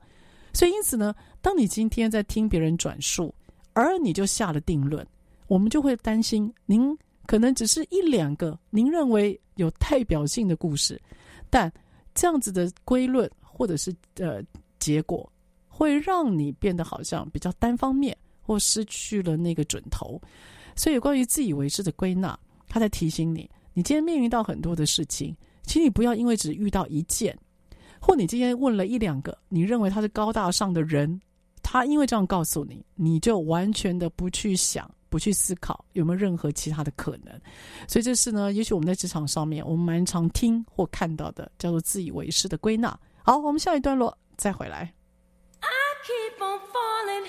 [0.52, 3.34] 所以，因此呢，当你今天在听别人转述，
[3.72, 5.06] 而你就下了定论，
[5.46, 11.00] 我们就会担心您可能只是一两个您认为有代表性的故事，
[11.48, 11.72] 但
[12.14, 14.42] 这样子的归论或者是呃
[14.78, 15.30] 结果，
[15.68, 20.20] 会让你变得好像比较单方面，或失去了那个准头。
[20.74, 22.38] 所以，关于自以为是的归纳。
[22.68, 27.36] 他在提醒你，你今天面临到很多的事情，请你不要因为只遇到一件，
[28.00, 31.20] 或你今天问了一两个你认为他是高大上的人，
[31.62, 37.40] 他因为这样告诉你，你就完全的不去想、不去思考有没有任何其他的可能。
[37.86, 42.98] 所以这是呢，也许我们在职场上面，我们蛮常听或看到的，叫做自以为是的归纳。
[43.22, 44.92] 好，我们下一段落再回来。
[45.60, 45.68] I
[46.06, 47.28] keep on falling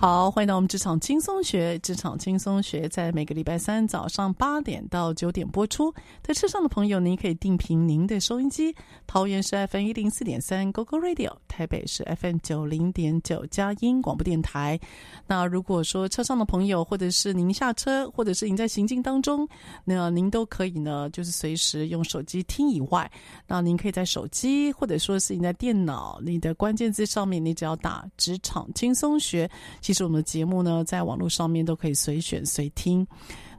[0.00, 1.76] 好，欢迎到我们职场轻松学。
[1.80, 5.92] 职场轻松学在每个礼拜三早上八点到九点播出。
[6.22, 8.72] 在车上的朋友，您可以定频您的收音机。
[9.08, 14.78] 桃园是 FM 一零四点三 GoGo Radio，台北是 FM 九零点九佳音广播电台。
[15.26, 19.48] 那如果说车上的朋友，或者是您下车，或者是您在行进当中，
[19.84, 23.10] 那您都可以呢，就是随时用手机听以外，
[23.48, 29.50] 那您可以在手机，或者说是你在电脑，你的关键字上面，你只要打“职场轻松学”。
[29.88, 33.06] 其实我们的节目呢，在网络上面都可以随选随听。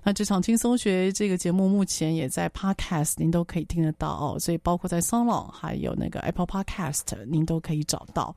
[0.03, 4.37] 那职场轻松学这个节目目前也在 Podcast，您都可以听得到哦。
[4.39, 8.35] 所以包括在 SoundOn 还有那个 Apple Podcast，您都可以找到。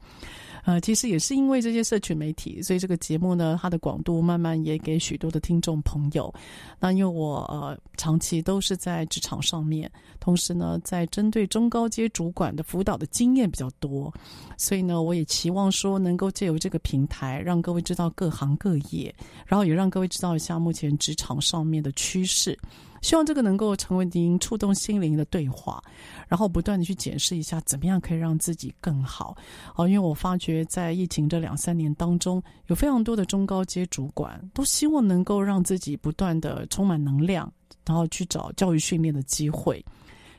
[0.64, 6.32] 呃，其实也是因为这些社群媒体，所以这个节目呢，它的广度慢慢也给许多的听众朋友。
[6.80, 9.90] 那因为我呃长期都是在职场上面，
[10.22, 14.14] 同时呢，在针对中高阶主管的辅导的经验比较多，
[14.56, 19.12] 所以呢，我也期望说能够借由这个平台，让各位知道各行各业，
[19.44, 22.56] 然后也让各位知道一下目前职场上面的趋势。
[23.00, 25.82] 希望这个能够成为您触动心灵的对话，
[26.28, 29.36] 然后不断的去检视一下，怎么样可以让自己更好。
[29.74, 37.52] 哦，因为我发觉在疫情这两三年当中，有非常多的中高阶主管都希望能够让自己不断的充满能量，
[37.84, 39.84] 然后去找教育训练的机会。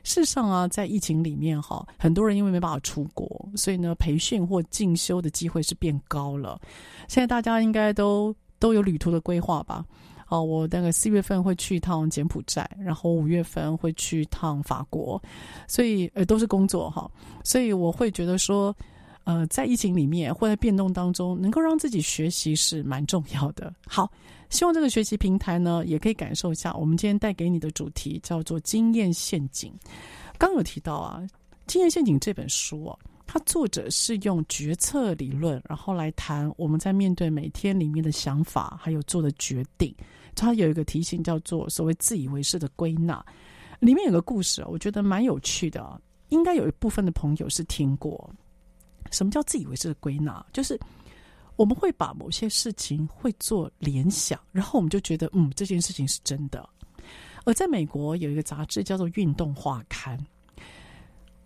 [0.04, 6.60] 事实上啊，在疫情里面哈，很多人因为没办法出国，所以呢，培训或进修的机会是变高了。
[7.08, 9.84] 现在大家应该都都有旅途的规划吧？
[10.28, 15.20] 哦，我大概四月份会去一趟柬埔寨，然后五月份会去一趟法国，
[15.68, 17.10] 所以呃都是工作哈，
[17.42, 18.74] 所以我会觉得说，
[19.24, 23.74] 呃，在疫情里面或在变动当中，能够让自己学习是蛮重要的。
[23.86, 24.10] 好，
[24.50, 29.72] 希望这个学习平台呢，也可以感受一下我们今天带给你的主题叫做经验陷阱。
[30.38, 31.20] 刚有提到啊，
[31.66, 32.98] 《经验陷阱》这本书啊。
[33.26, 39.92] 他作者是用决策理论，然后来谈我们在面对每天里面的想法，还有做的决定。
[40.36, 43.24] 他有一个题型叫做所谓自以为是的归纳。
[43.80, 48.30] 里面有个故事，我觉得蛮有趣的，应该有一部分的朋友是听过。
[49.14, 50.44] 什么叫自以为是的归纳？
[50.52, 50.78] 就是
[51.56, 56.68] 我们会把某些事情会做联想，然后我们就觉得嗯，这件事情是真的。
[57.44, 60.18] 而在美国有一个杂志叫做《运动画刊》。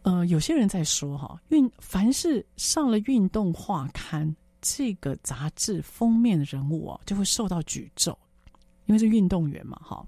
[0.03, 8.17] 呃，有些人在说哈，运凡是上了运动画刊这个杂志封面的人物啊，就会受到诅咒，
[8.87, 10.07] 因为是运动员嘛哈。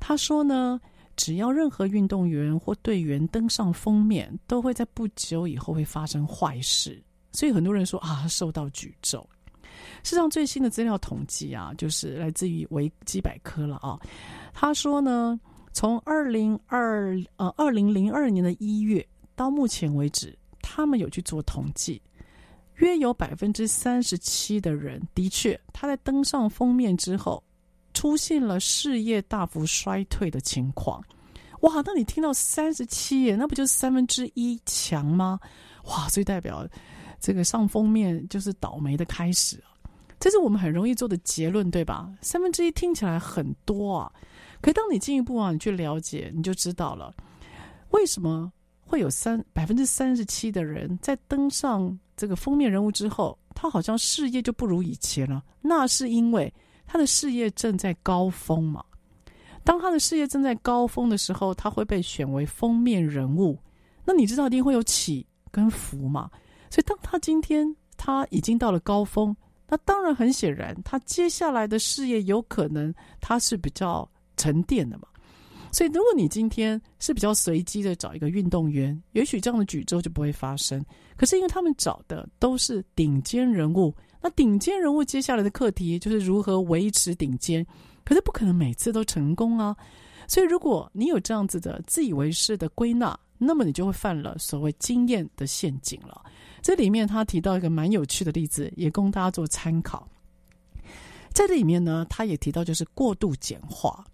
[0.00, 0.80] 他说呢，
[1.16, 7.02] 只要任何运动员或队员登上封面，都会在不久以后会发生坏事，
[7.32, 9.26] 所以很多人说啊，受到诅咒。
[10.02, 13.98] 事实上，最新的资料统计啊，就是来自于维基百科了啊。
[14.52, 15.38] 他说呢，
[15.72, 19.06] 从二零二呃二零零二年的一月。
[19.38, 22.00] 到目前为止，他们有去做统计，
[22.76, 27.44] 约有百分之三十七的人，的确他在登上封面之后，
[27.96, 31.02] 出现了事业大幅衰退的情况。
[31.62, 35.40] 哇，那你听到三十七耶，那不就是三分之一强吗？
[35.84, 36.68] 哇，所以代表
[37.18, 39.64] 这个上封面就是倒霉的开始！
[40.20, 42.12] 这是我们很容易做的结论，对吧？
[42.20, 44.12] 三分之一听起来很多啊，
[44.60, 47.14] 可当你进一步啊，你去了解，你就知道了
[47.92, 48.52] 为什么。
[48.88, 55.42] 会有三百分之三十七的人在登上这个封面人物之后，他好像事业就不如以前了。
[55.60, 56.54] 那是因为
[56.86, 58.84] 他的事业正在高峰嘛。
[59.64, 63.58] 当他的事业正在高峰的时候，他会被选为封面人物。
[64.04, 66.30] 那你知道一定会有起跟伏嘛？
[66.70, 67.66] 所以当他今天
[67.96, 69.36] 他已经到了高峰，
[69.68, 75.08] 那当然很显然，他接下来的事业有可能他是比较沉淀的嘛。
[75.72, 80.82] 所以，如果你今天是比较随机的找一个运动员，也许这样的诅咒就不会发生。
[81.16, 87.66] 可是，因为他们找的都是顶尖人物，那顶尖人物接下来的课题就是如何维持顶尖。
[88.04, 89.76] 可是，不可能每次都成功啊。
[90.28, 96.24] 所以，如果你有这样子的自以为是的归纳，那么你就会犯了所谓经验的陷阱了。
[96.62, 100.08] 这里面他提到一个蛮有趣的例子，也供大家做参考。
[101.32, 104.04] 在这里面呢，他也提到就是过度简化。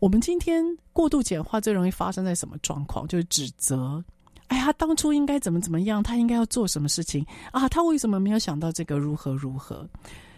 [0.00, 3.08] 我们今天过度简化最容易发生在什么状况？
[3.08, 4.04] 就是指责。
[4.48, 7.68] 哎呀，当初应该怎么怎么样，他应该要做什么事情啊？
[7.68, 8.98] 他为什么没有想到这个？
[8.98, 9.88] 如何如何？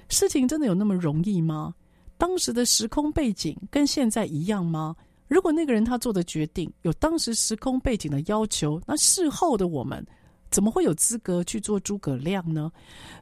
[0.09, 1.75] 事情真的有那么容易吗？
[2.17, 4.97] 当时的时空背景跟现在一样吗？
[5.29, 10.05] 如果那个人他做的决定有当时时空背景的要求，那事后的我们
[10.51, 12.71] 怎么会有资格去做诸葛亮呢？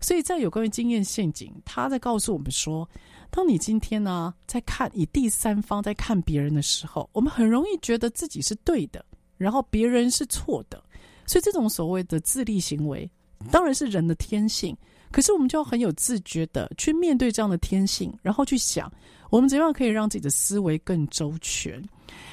[0.03, 2.89] 所以在有关于经验陷阱，他在告诉我们说，
[3.31, 9.03] 当你今天呢、在看以第三方在看别人的时候，我们很容易觉得自己是对的，
[9.37, 10.83] 然后别人是错的。
[11.27, 13.11] 所以这种所谓的自利行为，
[13.51, 14.77] 当然是人的天性。
[15.11, 18.93] 可是我们就要很有自觉的去面对这样的天性，然后去想，
[19.31, 21.81] 我们怎样可以让自己的思维更周全。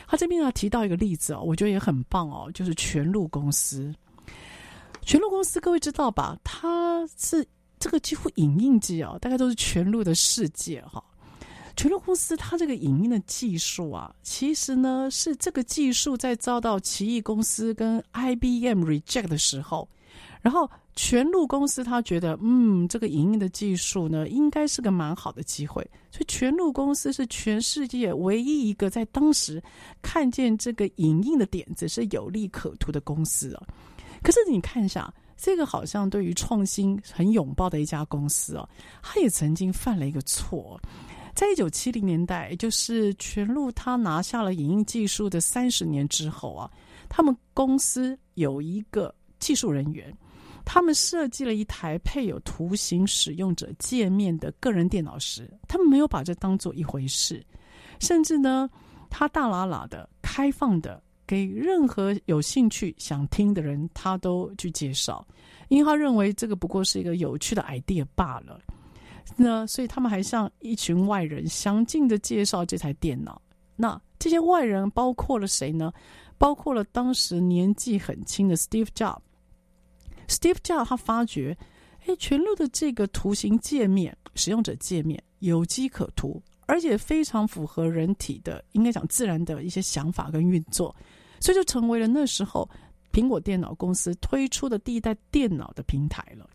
[0.08, 3.94] 他这边呢提到一个例子哦，我觉得也很棒哦，就是全录公司。
[5.04, 6.36] 全录公司各位知道吧？
[6.44, 7.48] 它是
[7.80, 11.04] 这个几乎影印机哦，大概都是全录的世界哈。
[11.76, 19.88] 全录公司它这个影印的技术啊，其实呢是这个技术在遭到奇异公司跟 IBM reject 的时候，
[20.42, 29.64] 然后全路公司他觉得，嗯，这个影印的技术呢应该是个蛮好的机会，所以全路公司是全世界唯一一个在当时
[30.02, 33.64] 看见这个影印的点子是有利可图的公司啊。
[34.22, 38.70] 可是你看一下，这个好像对于创新很拥抱的一家公司哦，
[39.02, 40.80] 他也曾经犯了一个错。
[41.34, 46.70] 在一九七零年代，也就是全路他拿下了影印技术的三十年之后啊，
[47.10, 50.16] 他们公司有一个技术人员，
[50.66, 57.44] 他们设计了一台配有图形使用者界面的个人电脑时，他们没有把这当做一回事，
[58.00, 58.70] 甚至呢，
[59.10, 65.26] 他大喇喇的开放的给任何有兴趣想听的人，他都去介绍，
[65.70, 68.60] 因为他认为这个不过是一个有趣的 idea 罢了。
[69.36, 73.42] 那所以他们还向一群外人详尽的介绍这台电脑。
[73.76, 75.92] 那这些外人包括了谁呢？
[76.38, 79.20] 包括了当时年纪很轻的 Steve Jobs。
[80.28, 81.58] Steve Jobs 他发觉，
[82.06, 90.96] 哎，全录的这个图形界面、使用者界面有机可图，而且非常符合人体的，应该讲自然的一些想法跟运作，
[91.40, 92.70] 所以就成为了那时候
[93.12, 96.50] 苹果电脑公司推出的第一代电脑的平台了。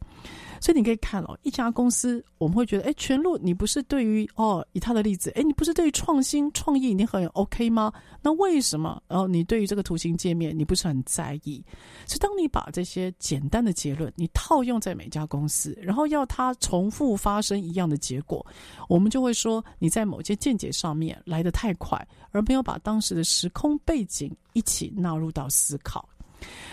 [0.61, 7.93] 所以你可以看哦，一家公司我们会觉得，哎，全路你不是对于哦，以他的例子，哎，你不是对于创新创意你很 OK 吗？
[8.23, 11.65] 那为什么哦，你对于这个图形界面你不是很在意？
[12.07, 18.45] 所以当你把这些简单的结论你套用在每家公司，然后要它重复发生一样的结果，
[18.89, 26.09] 我们就会说你在某些见解上面来得太快，而没有把当时的时空背景一起纳入到思考。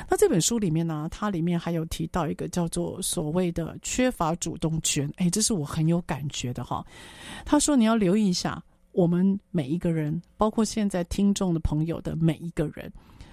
[0.09, 6.85] 那这本书里面呢，它里面还有提到一个叫做所谓的缺乏主动权，哎，这是我很有感觉的哈。
[7.45, 8.61] 他说你要留意一下，
[8.91, 12.91] 我们每一个人，包括现在听众的朋友的每一个人，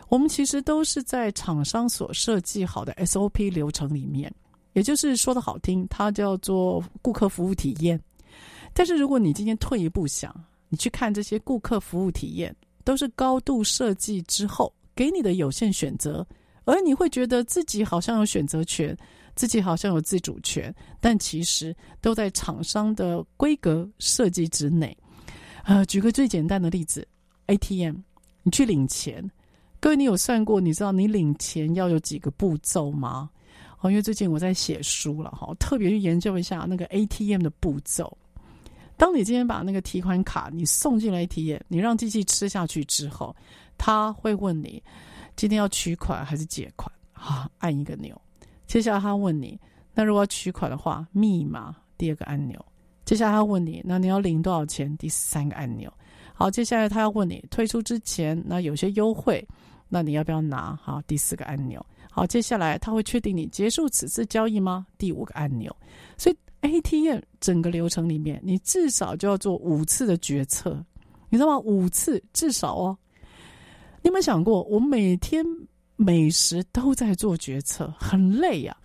[0.08, 4.32] 我们其实都是在厂商所设计好的 SOP 流程里面，
[4.72, 8.00] 也就是说的好听，它叫做顾客服务体验。
[8.72, 10.32] 但是如果你今天退一步想，
[10.68, 12.54] 你去看这些顾客服务体验，
[12.84, 14.72] 都是高度设计之后。
[15.00, 16.26] 给你的有限选择，
[16.66, 18.94] 而你会觉得自己好像有选择权，
[19.34, 24.94] 自己好像有自主权，但其实都在厂商的规格设计之内。
[25.64, 27.08] 呃，举个最简单的例子
[27.46, 27.96] ，ATM，
[28.42, 29.26] 你去领钱，
[29.80, 30.60] 各位你有算过？
[30.60, 33.30] 你知道你领钱要有几个步骤吗？
[33.80, 38.14] 哦，因为最近我在写书了哈，特别去研究一下那个 ATM 的步骤。
[38.98, 43.34] 当你今天把那个提款卡你送进了 ATM，你让机器吃下去之后。
[43.80, 44.82] 他会问你
[45.36, 46.92] 今天要取款还是借款？
[47.14, 48.20] 啊，按一个钮。
[48.66, 49.58] 接下来他问你，
[49.94, 52.62] 那如果要取款的话，密码第二个按钮。
[53.06, 54.94] 接下来他问你，那你要领多少钱？
[54.98, 55.90] 第三个按钮。
[56.34, 59.46] 好，接下来他要问你退出之前，那有些优惠，
[59.88, 60.78] 那你要不要拿？
[60.82, 61.84] 好，第四个按钮。
[62.10, 64.86] 好，接下来他会确定你结束此次交易吗？
[64.98, 65.74] 第五个按钮。
[66.18, 70.84] 所以 ATM 整个流程里面，你至少就要做五次的决策，
[71.30, 71.58] 你知道吗？
[71.60, 72.98] 五次至少哦。
[74.02, 75.44] 你有没有想过，我每天
[75.96, 78.76] 每时都在做决策，很累呀、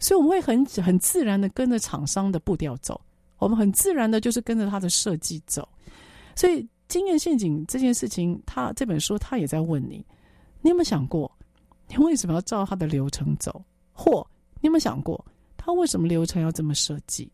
[0.00, 3.00] 所以我们会很很自然的跟着厂商的步调走，
[3.38, 5.68] 我们很自然的就是跟着他的设计走。
[6.34, 10.04] 所以经验陷阱这件事情，他这本书他也在问你：
[10.60, 11.30] 你有没有想过，
[11.88, 13.64] 你为什么要照他的流程走？
[13.92, 14.26] 或
[14.60, 15.24] 你有没有想过，
[15.56, 17.30] 他为什么流程要这么设计？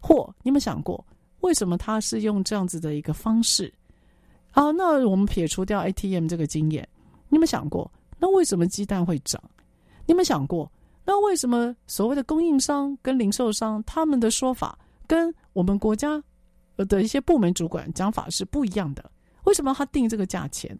[0.00, 1.04] 或你有没有想过，
[1.40, 3.72] 为什么他是用这样子的一个方式？
[4.50, 6.86] 好，那我们撇除掉 ATM 这个经验，
[7.28, 7.88] 你有想过，
[8.18, 9.40] 那为什么鸡蛋会涨？
[10.06, 10.70] 你有没有想过，
[11.04, 14.76] 那为什么所谓的供应商跟零售商他们的说法
[15.06, 16.20] 跟我们国家
[16.76, 19.10] 的一些部门主管讲法是不一样的？
[19.44, 20.76] 为什么他定这个价钱？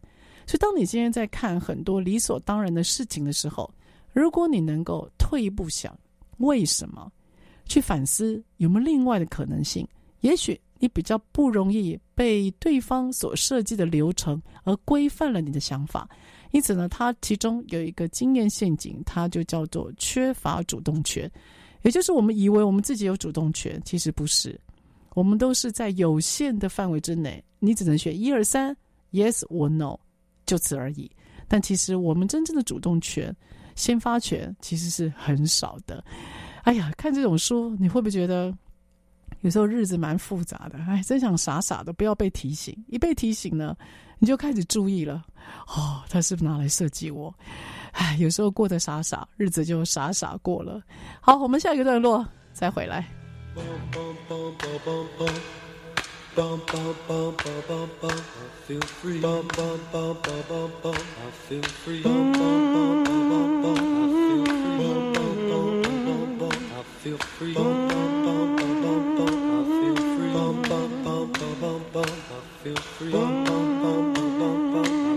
[0.46, 3.70] 所以，当你今天在看很多理所当然的事情的时候，
[4.12, 5.96] 如果你能够退一步想，
[6.38, 7.12] 为什么
[7.66, 9.86] 去反思有没有另外的可能性？
[10.20, 10.58] 也许。
[10.80, 16.08] 你比较不容易被对方所设计的流程而规范了你的想法，
[16.50, 21.30] 因此呢，它其中有一个经验陷阱，它就叫做缺乏主动权，
[21.82, 24.60] 也就是我们以为我们自己有主动权，其实不是，
[25.14, 28.76] 我们都是在有限的范围之内，你只能选一二三
[29.12, 29.96] ，yes or no，
[30.44, 31.08] 就此而已。
[31.46, 33.32] 但其实我们真正的主动权、
[33.76, 36.04] 先发权其实是很少的。
[36.64, 38.52] 哎呀，看这种书，你会不会觉得
[39.40, 40.78] 有时候日子蛮复杂的？
[40.88, 43.76] 哎，真想傻傻的不要被提醒，一被提醒呢，
[44.18, 45.24] 你就开始注意了。
[45.68, 47.32] 哦，他是不是拿来设计我？
[47.92, 50.82] 哎，有时候过得傻傻，日子就傻傻过了。
[51.20, 53.06] 好，我们下一个段落再回来。
[72.58, 73.12] feel free.
[73.12, 75.08] Bum, bum, bum, bum, bum, bum.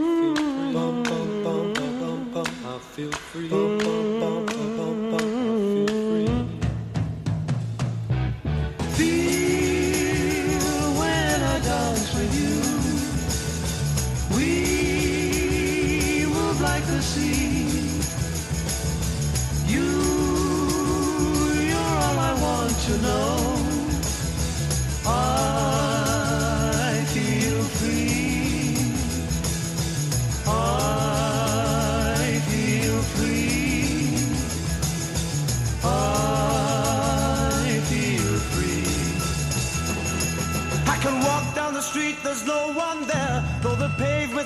[10.99, 12.55] When I dance with you.
[14.35, 17.40] We move like the sea.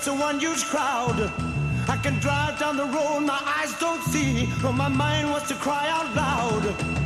[0.06, 1.32] It's a one-huge crowd.
[1.88, 5.56] I can drive down the road, my eyes don't see, but my mind wants to
[5.56, 7.05] cry out loud.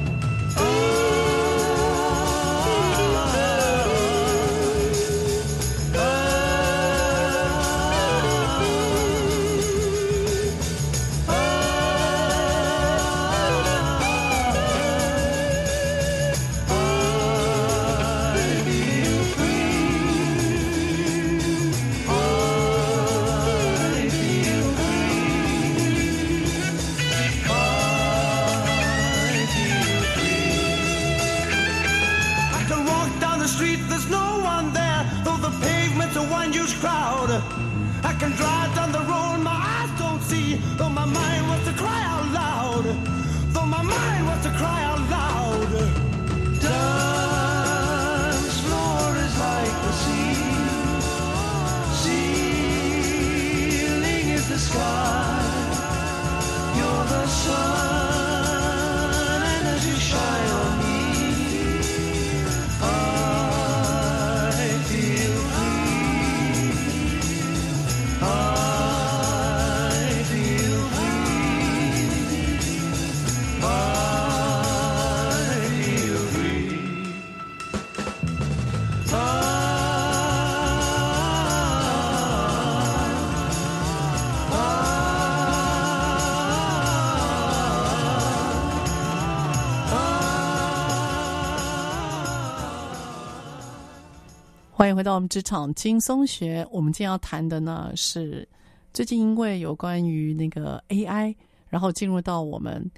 [94.80, 96.66] 欢迎回到我们职场轻松学。
[96.72, 98.48] 我们今天要谈的呢是
[98.94, 101.36] 最近因为有关于那个 AI，
[101.68, 102.90] 然后进入到我们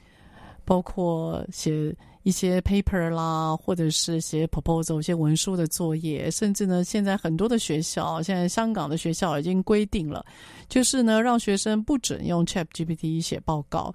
[0.64, 10.24] 包括写一些 paper 啦，或者是写 proposal 一些文书的作业，甚至呢现在很多的学校，现在香港的学校已经规定了，
[10.70, 13.92] 就是呢让学生不准用 ChatGPT 写报告。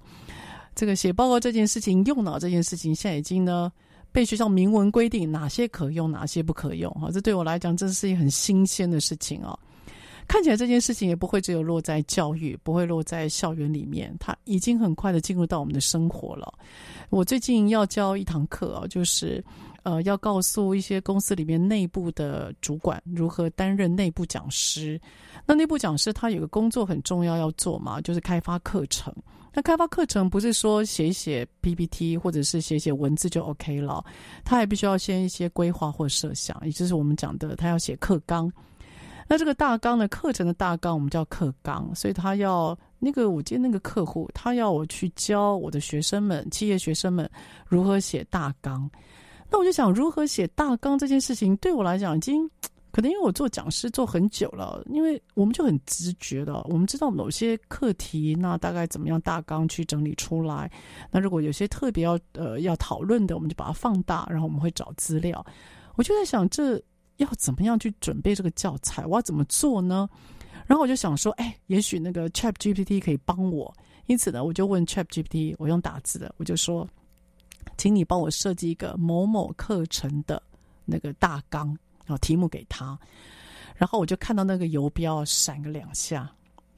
[0.75, 3.71] 这个写报告这件事情，用脑这件事情，现在已经呢。
[4.11, 9.57] 被学校明文规定哪些可用，哪些不可用，哈，这对我来讲，这是一很新鲜的事情啊。
[10.27, 16.53] 看起来这件事情也不会只有落在教育，不会落在校园里面，它已经很快的进入到我们的生活了。
[17.09, 19.41] 我最近要教一堂课啊，就是
[19.83, 24.99] 呃，要告诉一些公司里面内部的主管如何担任内部讲师。
[25.45, 29.13] 那内部讲师他有个工作很重要要做嘛，就是开发课程。
[29.57, 34.05] 那开发课程不是说写一写 PPT 或者是写写文字就 OK 了，
[34.45, 38.53] 他还必须要先一些规划或设想，也就是我们讲的，他要写课纲。
[39.27, 47.27] 那这个大纲呢，课程的大纲我们叫课纲，所以他要那个我见那个客户，他要我去教我的学生们、企业学生们
[47.65, 48.87] 如何写大纲。
[49.49, 52.47] 那我就想，如何写大纲这件事情，对我来讲已经。
[52.91, 60.71] 可能因为我做讲师做很久了，因为我们就很直觉的，我们知道某些课题，那大概怎么样大纲去整理出来。
[61.11, 65.45] 那如果有些特别要呃要讨论的，我们就把它放大，然后我们会找资料。
[65.95, 66.81] 我就在想，这
[67.17, 69.05] 要怎么样去准备这个教材？
[69.05, 70.09] 我要怎么做呢？
[70.65, 73.73] 然后我就想说，哎，也许那个 Chat GPT 可以帮我。
[74.07, 76.87] 因此呢，我就问 Chat GPT，我用打字的，我就说，
[77.77, 80.41] 请你帮我设计一个某某课程的
[80.85, 81.77] 那个大纲，
[82.07, 82.97] 然后题目给他。
[83.75, 86.27] 然后我就看到那个游标闪个两下，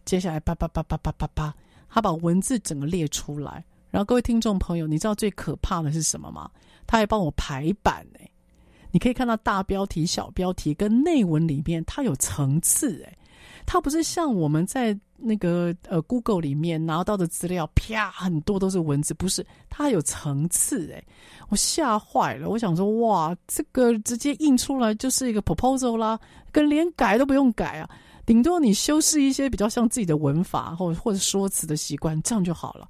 [0.03, 1.53] 接下来叭叭叭叭叭叭叭，
[1.87, 3.63] 他把文字整个列出来。
[3.89, 6.51] 然后各位听众朋友，你知道最可怕的是什么吗？
[6.85, 8.29] 他还帮我排版哎，
[8.91, 13.17] 你可以看到大标题、小标题跟内文里面，它有层次哎，
[13.65, 21.03] 它不是像我们在那个呃 Google 里面拿到的资料，啪很多都是文字，不是，它有层次哎，
[21.49, 26.19] 我吓坏了，我想说哇，这个直接印出来就是一个 proposal 啦，
[26.51, 27.89] 跟连改都不用改啊。
[28.25, 32.87] 顶多你修饰一些比较像自己的文法或或者说辞的习惯，这样就好了。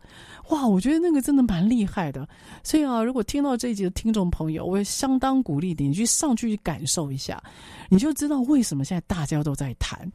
[0.49, 2.27] 哇，我觉得那个真的蛮厉害的。
[2.61, 7.41] 所以啊，如果听到这一集的听众朋友，我也相当鼓励你，你去上去感受一下，
[7.87, 10.11] 你就知道为什么现在大家都在谈。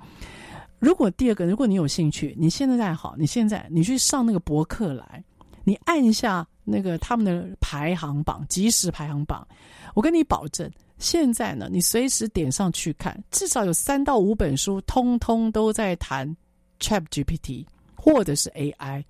[0.78, 5.24] 如果第二个，如果你有兴趣，你现在好，你现在你去上那个博客来，
[5.64, 9.46] 你按一下那个他们的排行榜，即时排行榜，
[9.94, 10.70] 我跟你保证。
[10.98, 16.34] 现在呢，你随时点上去看，至少有三到五本书，通通都在谈
[16.78, 17.66] ChatGPT
[17.96, 19.04] 或者是 AI，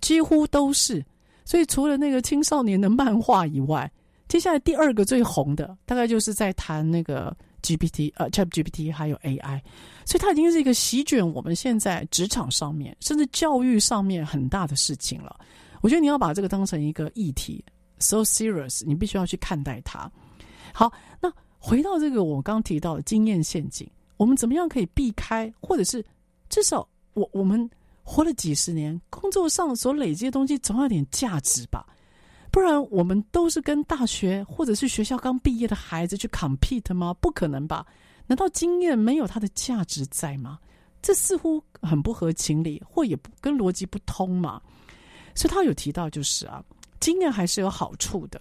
[0.00, 1.04] 几乎都是。
[1.44, 3.90] 所以除了那个青少年的漫画以外，
[4.28, 9.60] 接下来第二个最红的，大概就是在谈那个 GPT，呃，ChatGPT 还有 AI。
[10.04, 15.38] 所以它已经是一个席卷我们现在职场上面，甚至教育上面很大的事情了。
[15.80, 17.64] 我觉得你要把这个当成一个议题
[17.98, 20.10] ，so serious，你必须要去看待它。
[20.72, 26.04] 好，那回到这个我刚提到的经验陷阱，我们怎么样可以避开，或者是
[26.48, 27.68] 至少我我们
[28.02, 31.86] 活了几十年，工作上所累积的东西总要有点价值吧？
[32.50, 37.14] 不然我们都是跟大学或者是学校刚毕业的孩子去 compete 吗？
[37.20, 37.86] 不可能吧？
[38.26, 40.58] 难道经验没有它的价值在吗？
[41.02, 44.60] 这似乎很不合情理，或也不跟逻辑不通嘛。
[45.34, 46.62] 所以他有提到，就是啊，
[46.98, 48.40] 经验还是有好处的。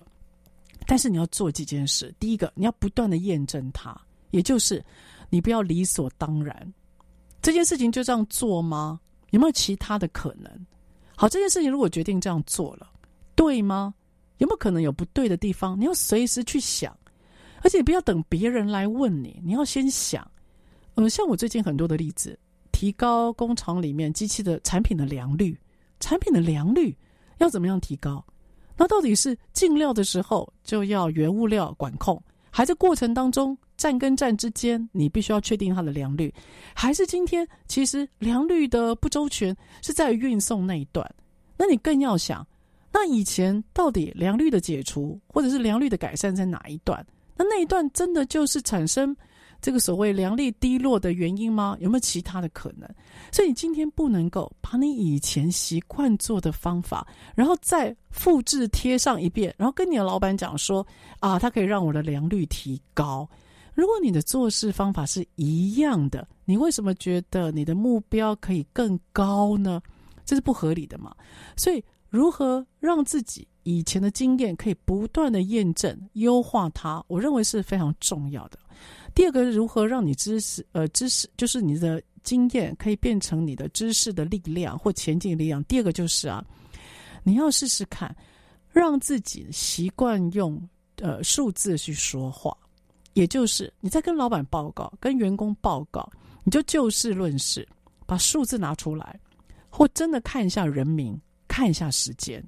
[0.87, 3.95] 但是你要做几件事，第一个，你要不断的验证它，
[4.31, 4.83] 也就是
[5.29, 6.73] 你不要理所当然，
[7.41, 8.99] 这件事情就这样做吗？
[9.29, 10.51] 有没有其他的可能？
[11.15, 12.89] 好，这件事情如果决定这样做了，
[13.35, 13.93] 对吗？
[14.39, 15.79] 有没有可能有不对的地方？
[15.79, 16.93] 你要随时去想，
[17.61, 20.29] 而且不要等别人来问你，你要先想。
[20.95, 22.37] 呃，像我最近很多的例子，
[22.71, 25.57] 提高工厂里面机器的产品的良率，
[25.99, 26.93] 产品的良率
[27.37, 28.25] 要怎么样提高？
[28.75, 36.33] 那到底是进料的时候就要原物料管控，还是过程当中站跟站之间你必须要确定它的良率，
[36.73, 41.05] 还是今天其实良率的不周全是在运送那一段？
[41.57, 42.45] 那你更要想，
[42.91, 47.05] 那以前到底良率的解除或者是良率的改善在哪一段？
[47.35, 49.15] 那那一段真的就是产生？
[49.61, 51.75] 这个所谓良率低落的原因吗？
[51.81, 52.89] 有没有其他的可能？
[53.29, 60.85] 所以你今天不能够把你以前习惯做的方法，然后再复制贴上一遍，然后跟你的老板讲说
[61.19, 63.29] 啊，它可以让我的良率提高。
[63.73, 69.81] 如果你的做事方法是一样的，你为什么觉得你的目标可以更高呢？
[70.23, 71.13] 这是不合理的嘛。
[71.57, 78.57] 所以如何让自己以前的经验可以不断的验证、优化它，我认为是非常重要的。
[79.13, 85.63] 第二个如何让你知识，呃，知识就是你的经验可以变成你的知识的力量或前进力量。
[85.65, 86.43] 第二个就是啊，
[87.23, 88.15] 你要试试看，
[88.71, 90.61] 让自己习惯用
[90.97, 92.55] 呃数字去说话，
[93.13, 96.09] 也就是你在跟老板报告、跟员工报告，
[96.43, 97.67] 你就就事论事，
[98.05, 99.19] 把数字拿出来，
[99.69, 101.19] 或真的看一下人名，
[101.49, 102.41] 看一下时间。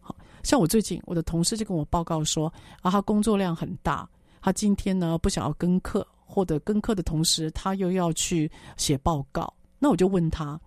[0.00, 2.52] 好，像我最近我的同事就跟我报告说
[2.82, 4.08] 啊，他工作量很大。
[4.40, 9.52] 他今天呢，不想要跟课，或者跟课的同时，他又要去写报告。
[9.78, 10.60] 那我就问他，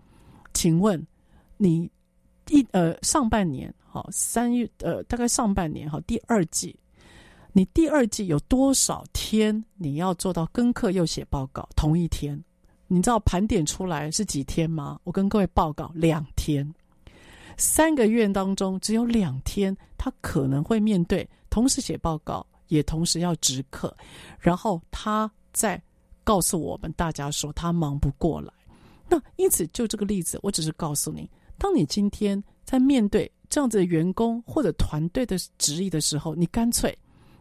[0.54, 1.06] 请问
[1.58, 1.90] 你
[2.50, 6.78] 一呃上半年好三月呃大概上半年好第二季，
[7.54, 12.42] 你第二季有多少天你要做到跟课又写报告同一天？
[12.88, 15.00] 你知道盘点出来是几天吗？
[15.04, 16.70] 我跟各位报告两天，
[17.60, 22.44] 三个月当中只有两天，他可能会面对同时写报告。
[22.70, 23.92] 也同时要值课，
[24.40, 25.82] 然后他再
[26.24, 28.54] 告诉我们大家说他忙不过来。
[29.08, 36.96] 那因此就这个例子，我只是告诉你，当你今天在面对这样子的员工或者团队的质疑的时候，你干脆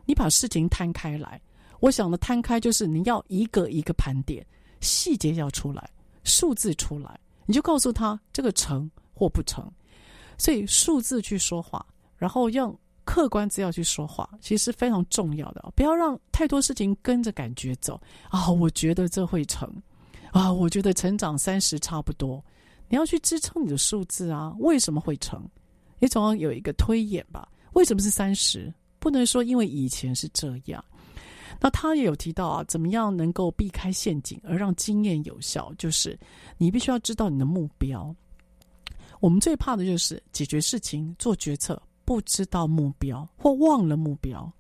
[0.06, 1.38] 你把事情摊开来。
[1.80, 4.42] 我想的摊开就是你要一个一个盘点，
[4.80, 5.90] 细节要出来，
[6.24, 9.70] 数字出来，你就告诉他这个成或不成。
[10.38, 11.84] 所以数字去说话，
[12.16, 12.74] 然后用。
[13.10, 15.72] 客观资料去说话，其实是非常重要的。
[15.74, 18.50] 不要让太多事情跟着感觉走啊！
[18.50, 19.66] 我觉得这会成
[20.30, 22.44] 啊，我觉得成长三十差不多。
[22.86, 24.54] 你要去支撑你的数字啊？
[24.58, 25.42] 为什么会成？
[25.98, 27.48] 你总要有一个推演吧？
[27.72, 28.70] 为什么是三十？
[28.98, 30.84] 不能说因为以前是这样。
[31.58, 35.72] 那他也有提到啊，怎么样能够避开陷阱而让经验有效？
[35.78, 36.14] 就是
[36.58, 38.14] 你必须要知道你的目标。
[39.20, 44.50] 我们最怕的就是解决事情、做决策不知道目标或忘了目标。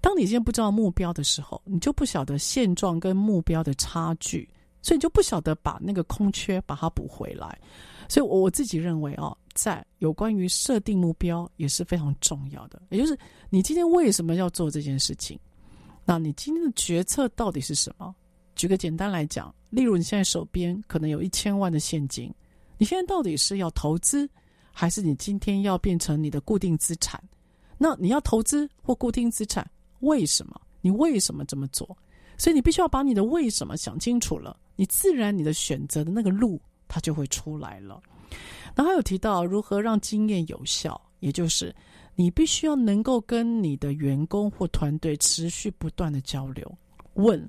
[0.00, 4.48] 当你今天不知道目标的时候，你就不晓得现状跟目标的差距，
[4.82, 7.58] 所以你就不晓得把那个空缺把它补回来。
[8.08, 13.18] 所以我我自己认为哦，在有关于设定目标也是非常重要的，也就是
[13.50, 15.38] 你今天为什么要做这件事情？
[16.04, 18.14] 那你今天的决策到底是什么？
[18.54, 22.32] 举个简单来讲，例如你现在手边可能有一千万的现金。
[22.78, 24.28] 你现在到底是要投资，
[24.72, 27.22] 还是你今天要变成你的固定资产？
[27.76, 29.68] 那你要投资或固定资产，
[30.00, 30.60] 为什么？
[30.80, 31.86] 你为什么这么做？
[32.36, 38.00] 所以你必须要把你的为什么想清楚了，你自然你的选择的那个路它就会出来了。
[38.76, 41.74] 然后还有提到如何让经验有效，也就是
[42.14, 46.72] 你必须要能够跟你的员工或团队持续不断的交流，
[47.14, 47.48] 问。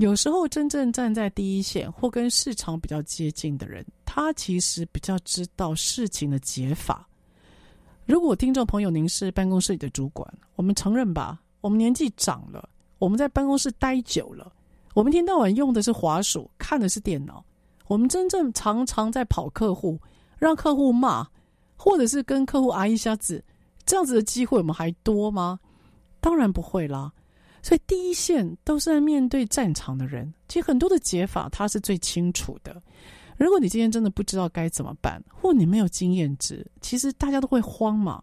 [0.00, 7.06] 有时候，真正站在第一线或跟市场比较接近的人，他其实比较知道事情的解法。
[8.06, 10.26] 如果听众朋友您是办公室里的主管，
[10.56, 12.66] 我们承认吧，我们年纪长了，
[12.98, 14.50] 我们在办公室待久了，
[14.94, 17.44] 我们一天到晚用的是滑鼠，看的是电脑，
[17.86, 20.00] 我们真正常常在跑客户，
[20.38, 21.28] 让客户骂，
[21.76, 23.44] 或者是跟客户挨一下子，
[23.84, 25.60] 这样子的机会我们还多吗？
[26.22, 27.12] 当然不会啦。
[27.62, 32.82] 所以第一线都是在面对战场的人，其实很多的解法他是最清楚的。
[33.36, 38.22] 如果你今天真的不知道该怎么办，或你没有经验值，其实大家都会慌嘛。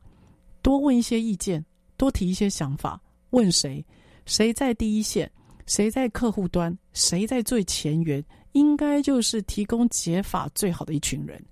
[0.62, 1.64] 多问一些意见，
[1.98, 3.02] 多提一些想法。
[3.32, 3.84] 问谁？
[4.26, 5.32] 谁在第一线？
[5.66, 6.76] 谁在客户端？
[6.94, 8.24] 谁在最前沿？
[8.54, 11.44] 应该就是提供解法最好的一群人，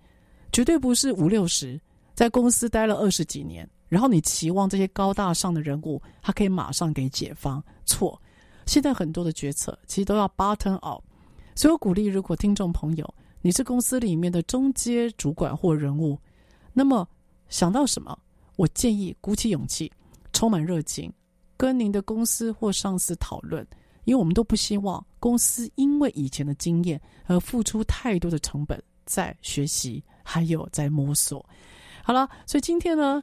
[0.51, 1.79] 绝对不是五六十，
[2.13, 3.67] 在公司待了二十几年。
[3.87, 7.63] 然后你期望这些高大上的人物，他可以马上给解方？
[7.85, 8.21] 错，
[8.65, 11.03] 现在很多的决策其实都要 bottom up。
[11.55, 16.19] 所以我鼓励，如果听众朋友你是公司里面的中阶主管或人物，
[16.73, 17.07] 那么
[17.47, 18.17] 想到什么，
[18.55, 19.91] 我建议鼓起勇气，
[20.33, 21.11] 充满热情，
[21.55, 23.65] 跟您的公司或上司讨论，
[24.03, 31.45] 因为我们都不希望公司因为以前的经验而付出太多的成本在学习，还有在摸索。
[32.03, 33.21] 好了，所以今天呢，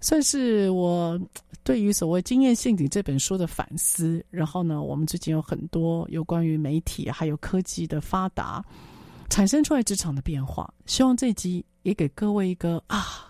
[0.00, 1.20] 算是我
[1.62, 4.24] 对于所谓《经验陷阱》这本书的反思。
[4.30, 8.64] 然后呢，我们最近有很多有关于媒体还有科技的发达，
[9.28, 10.72] 产生出来职场的变化。
[10.86, 13.26] 希望这集也给各位一个啊，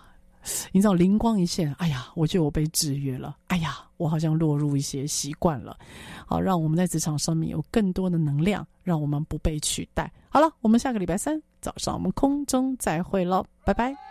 [0.71, 1.73] 你知道灵光一现。
[1.75, 3.37] 哎呀，我觉得我被制约了。
[3.47, 5.77] 哎呀，我好像落入一些习惯了。
[6.25, 10.11] 好，让我们在职场上面有更多的能量，让我们不被取代。
[10.29, 14.10] 好了，我们下个礼拜三早上我们空中再会喽，拜拜。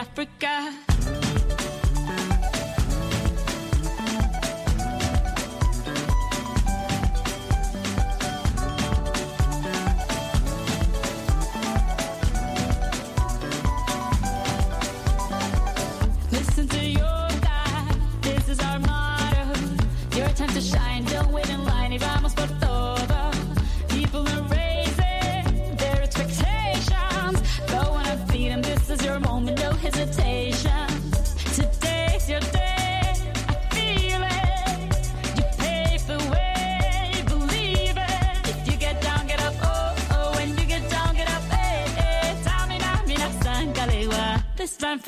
[0.00, 0.89] Africa.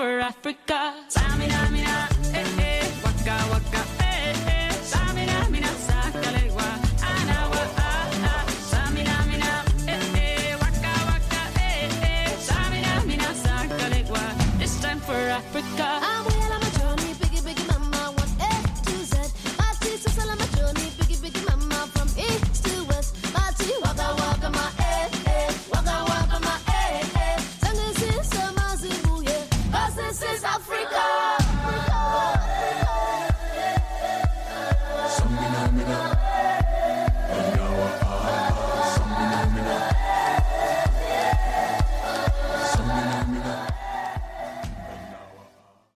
[0.03, 1.12] for Africa.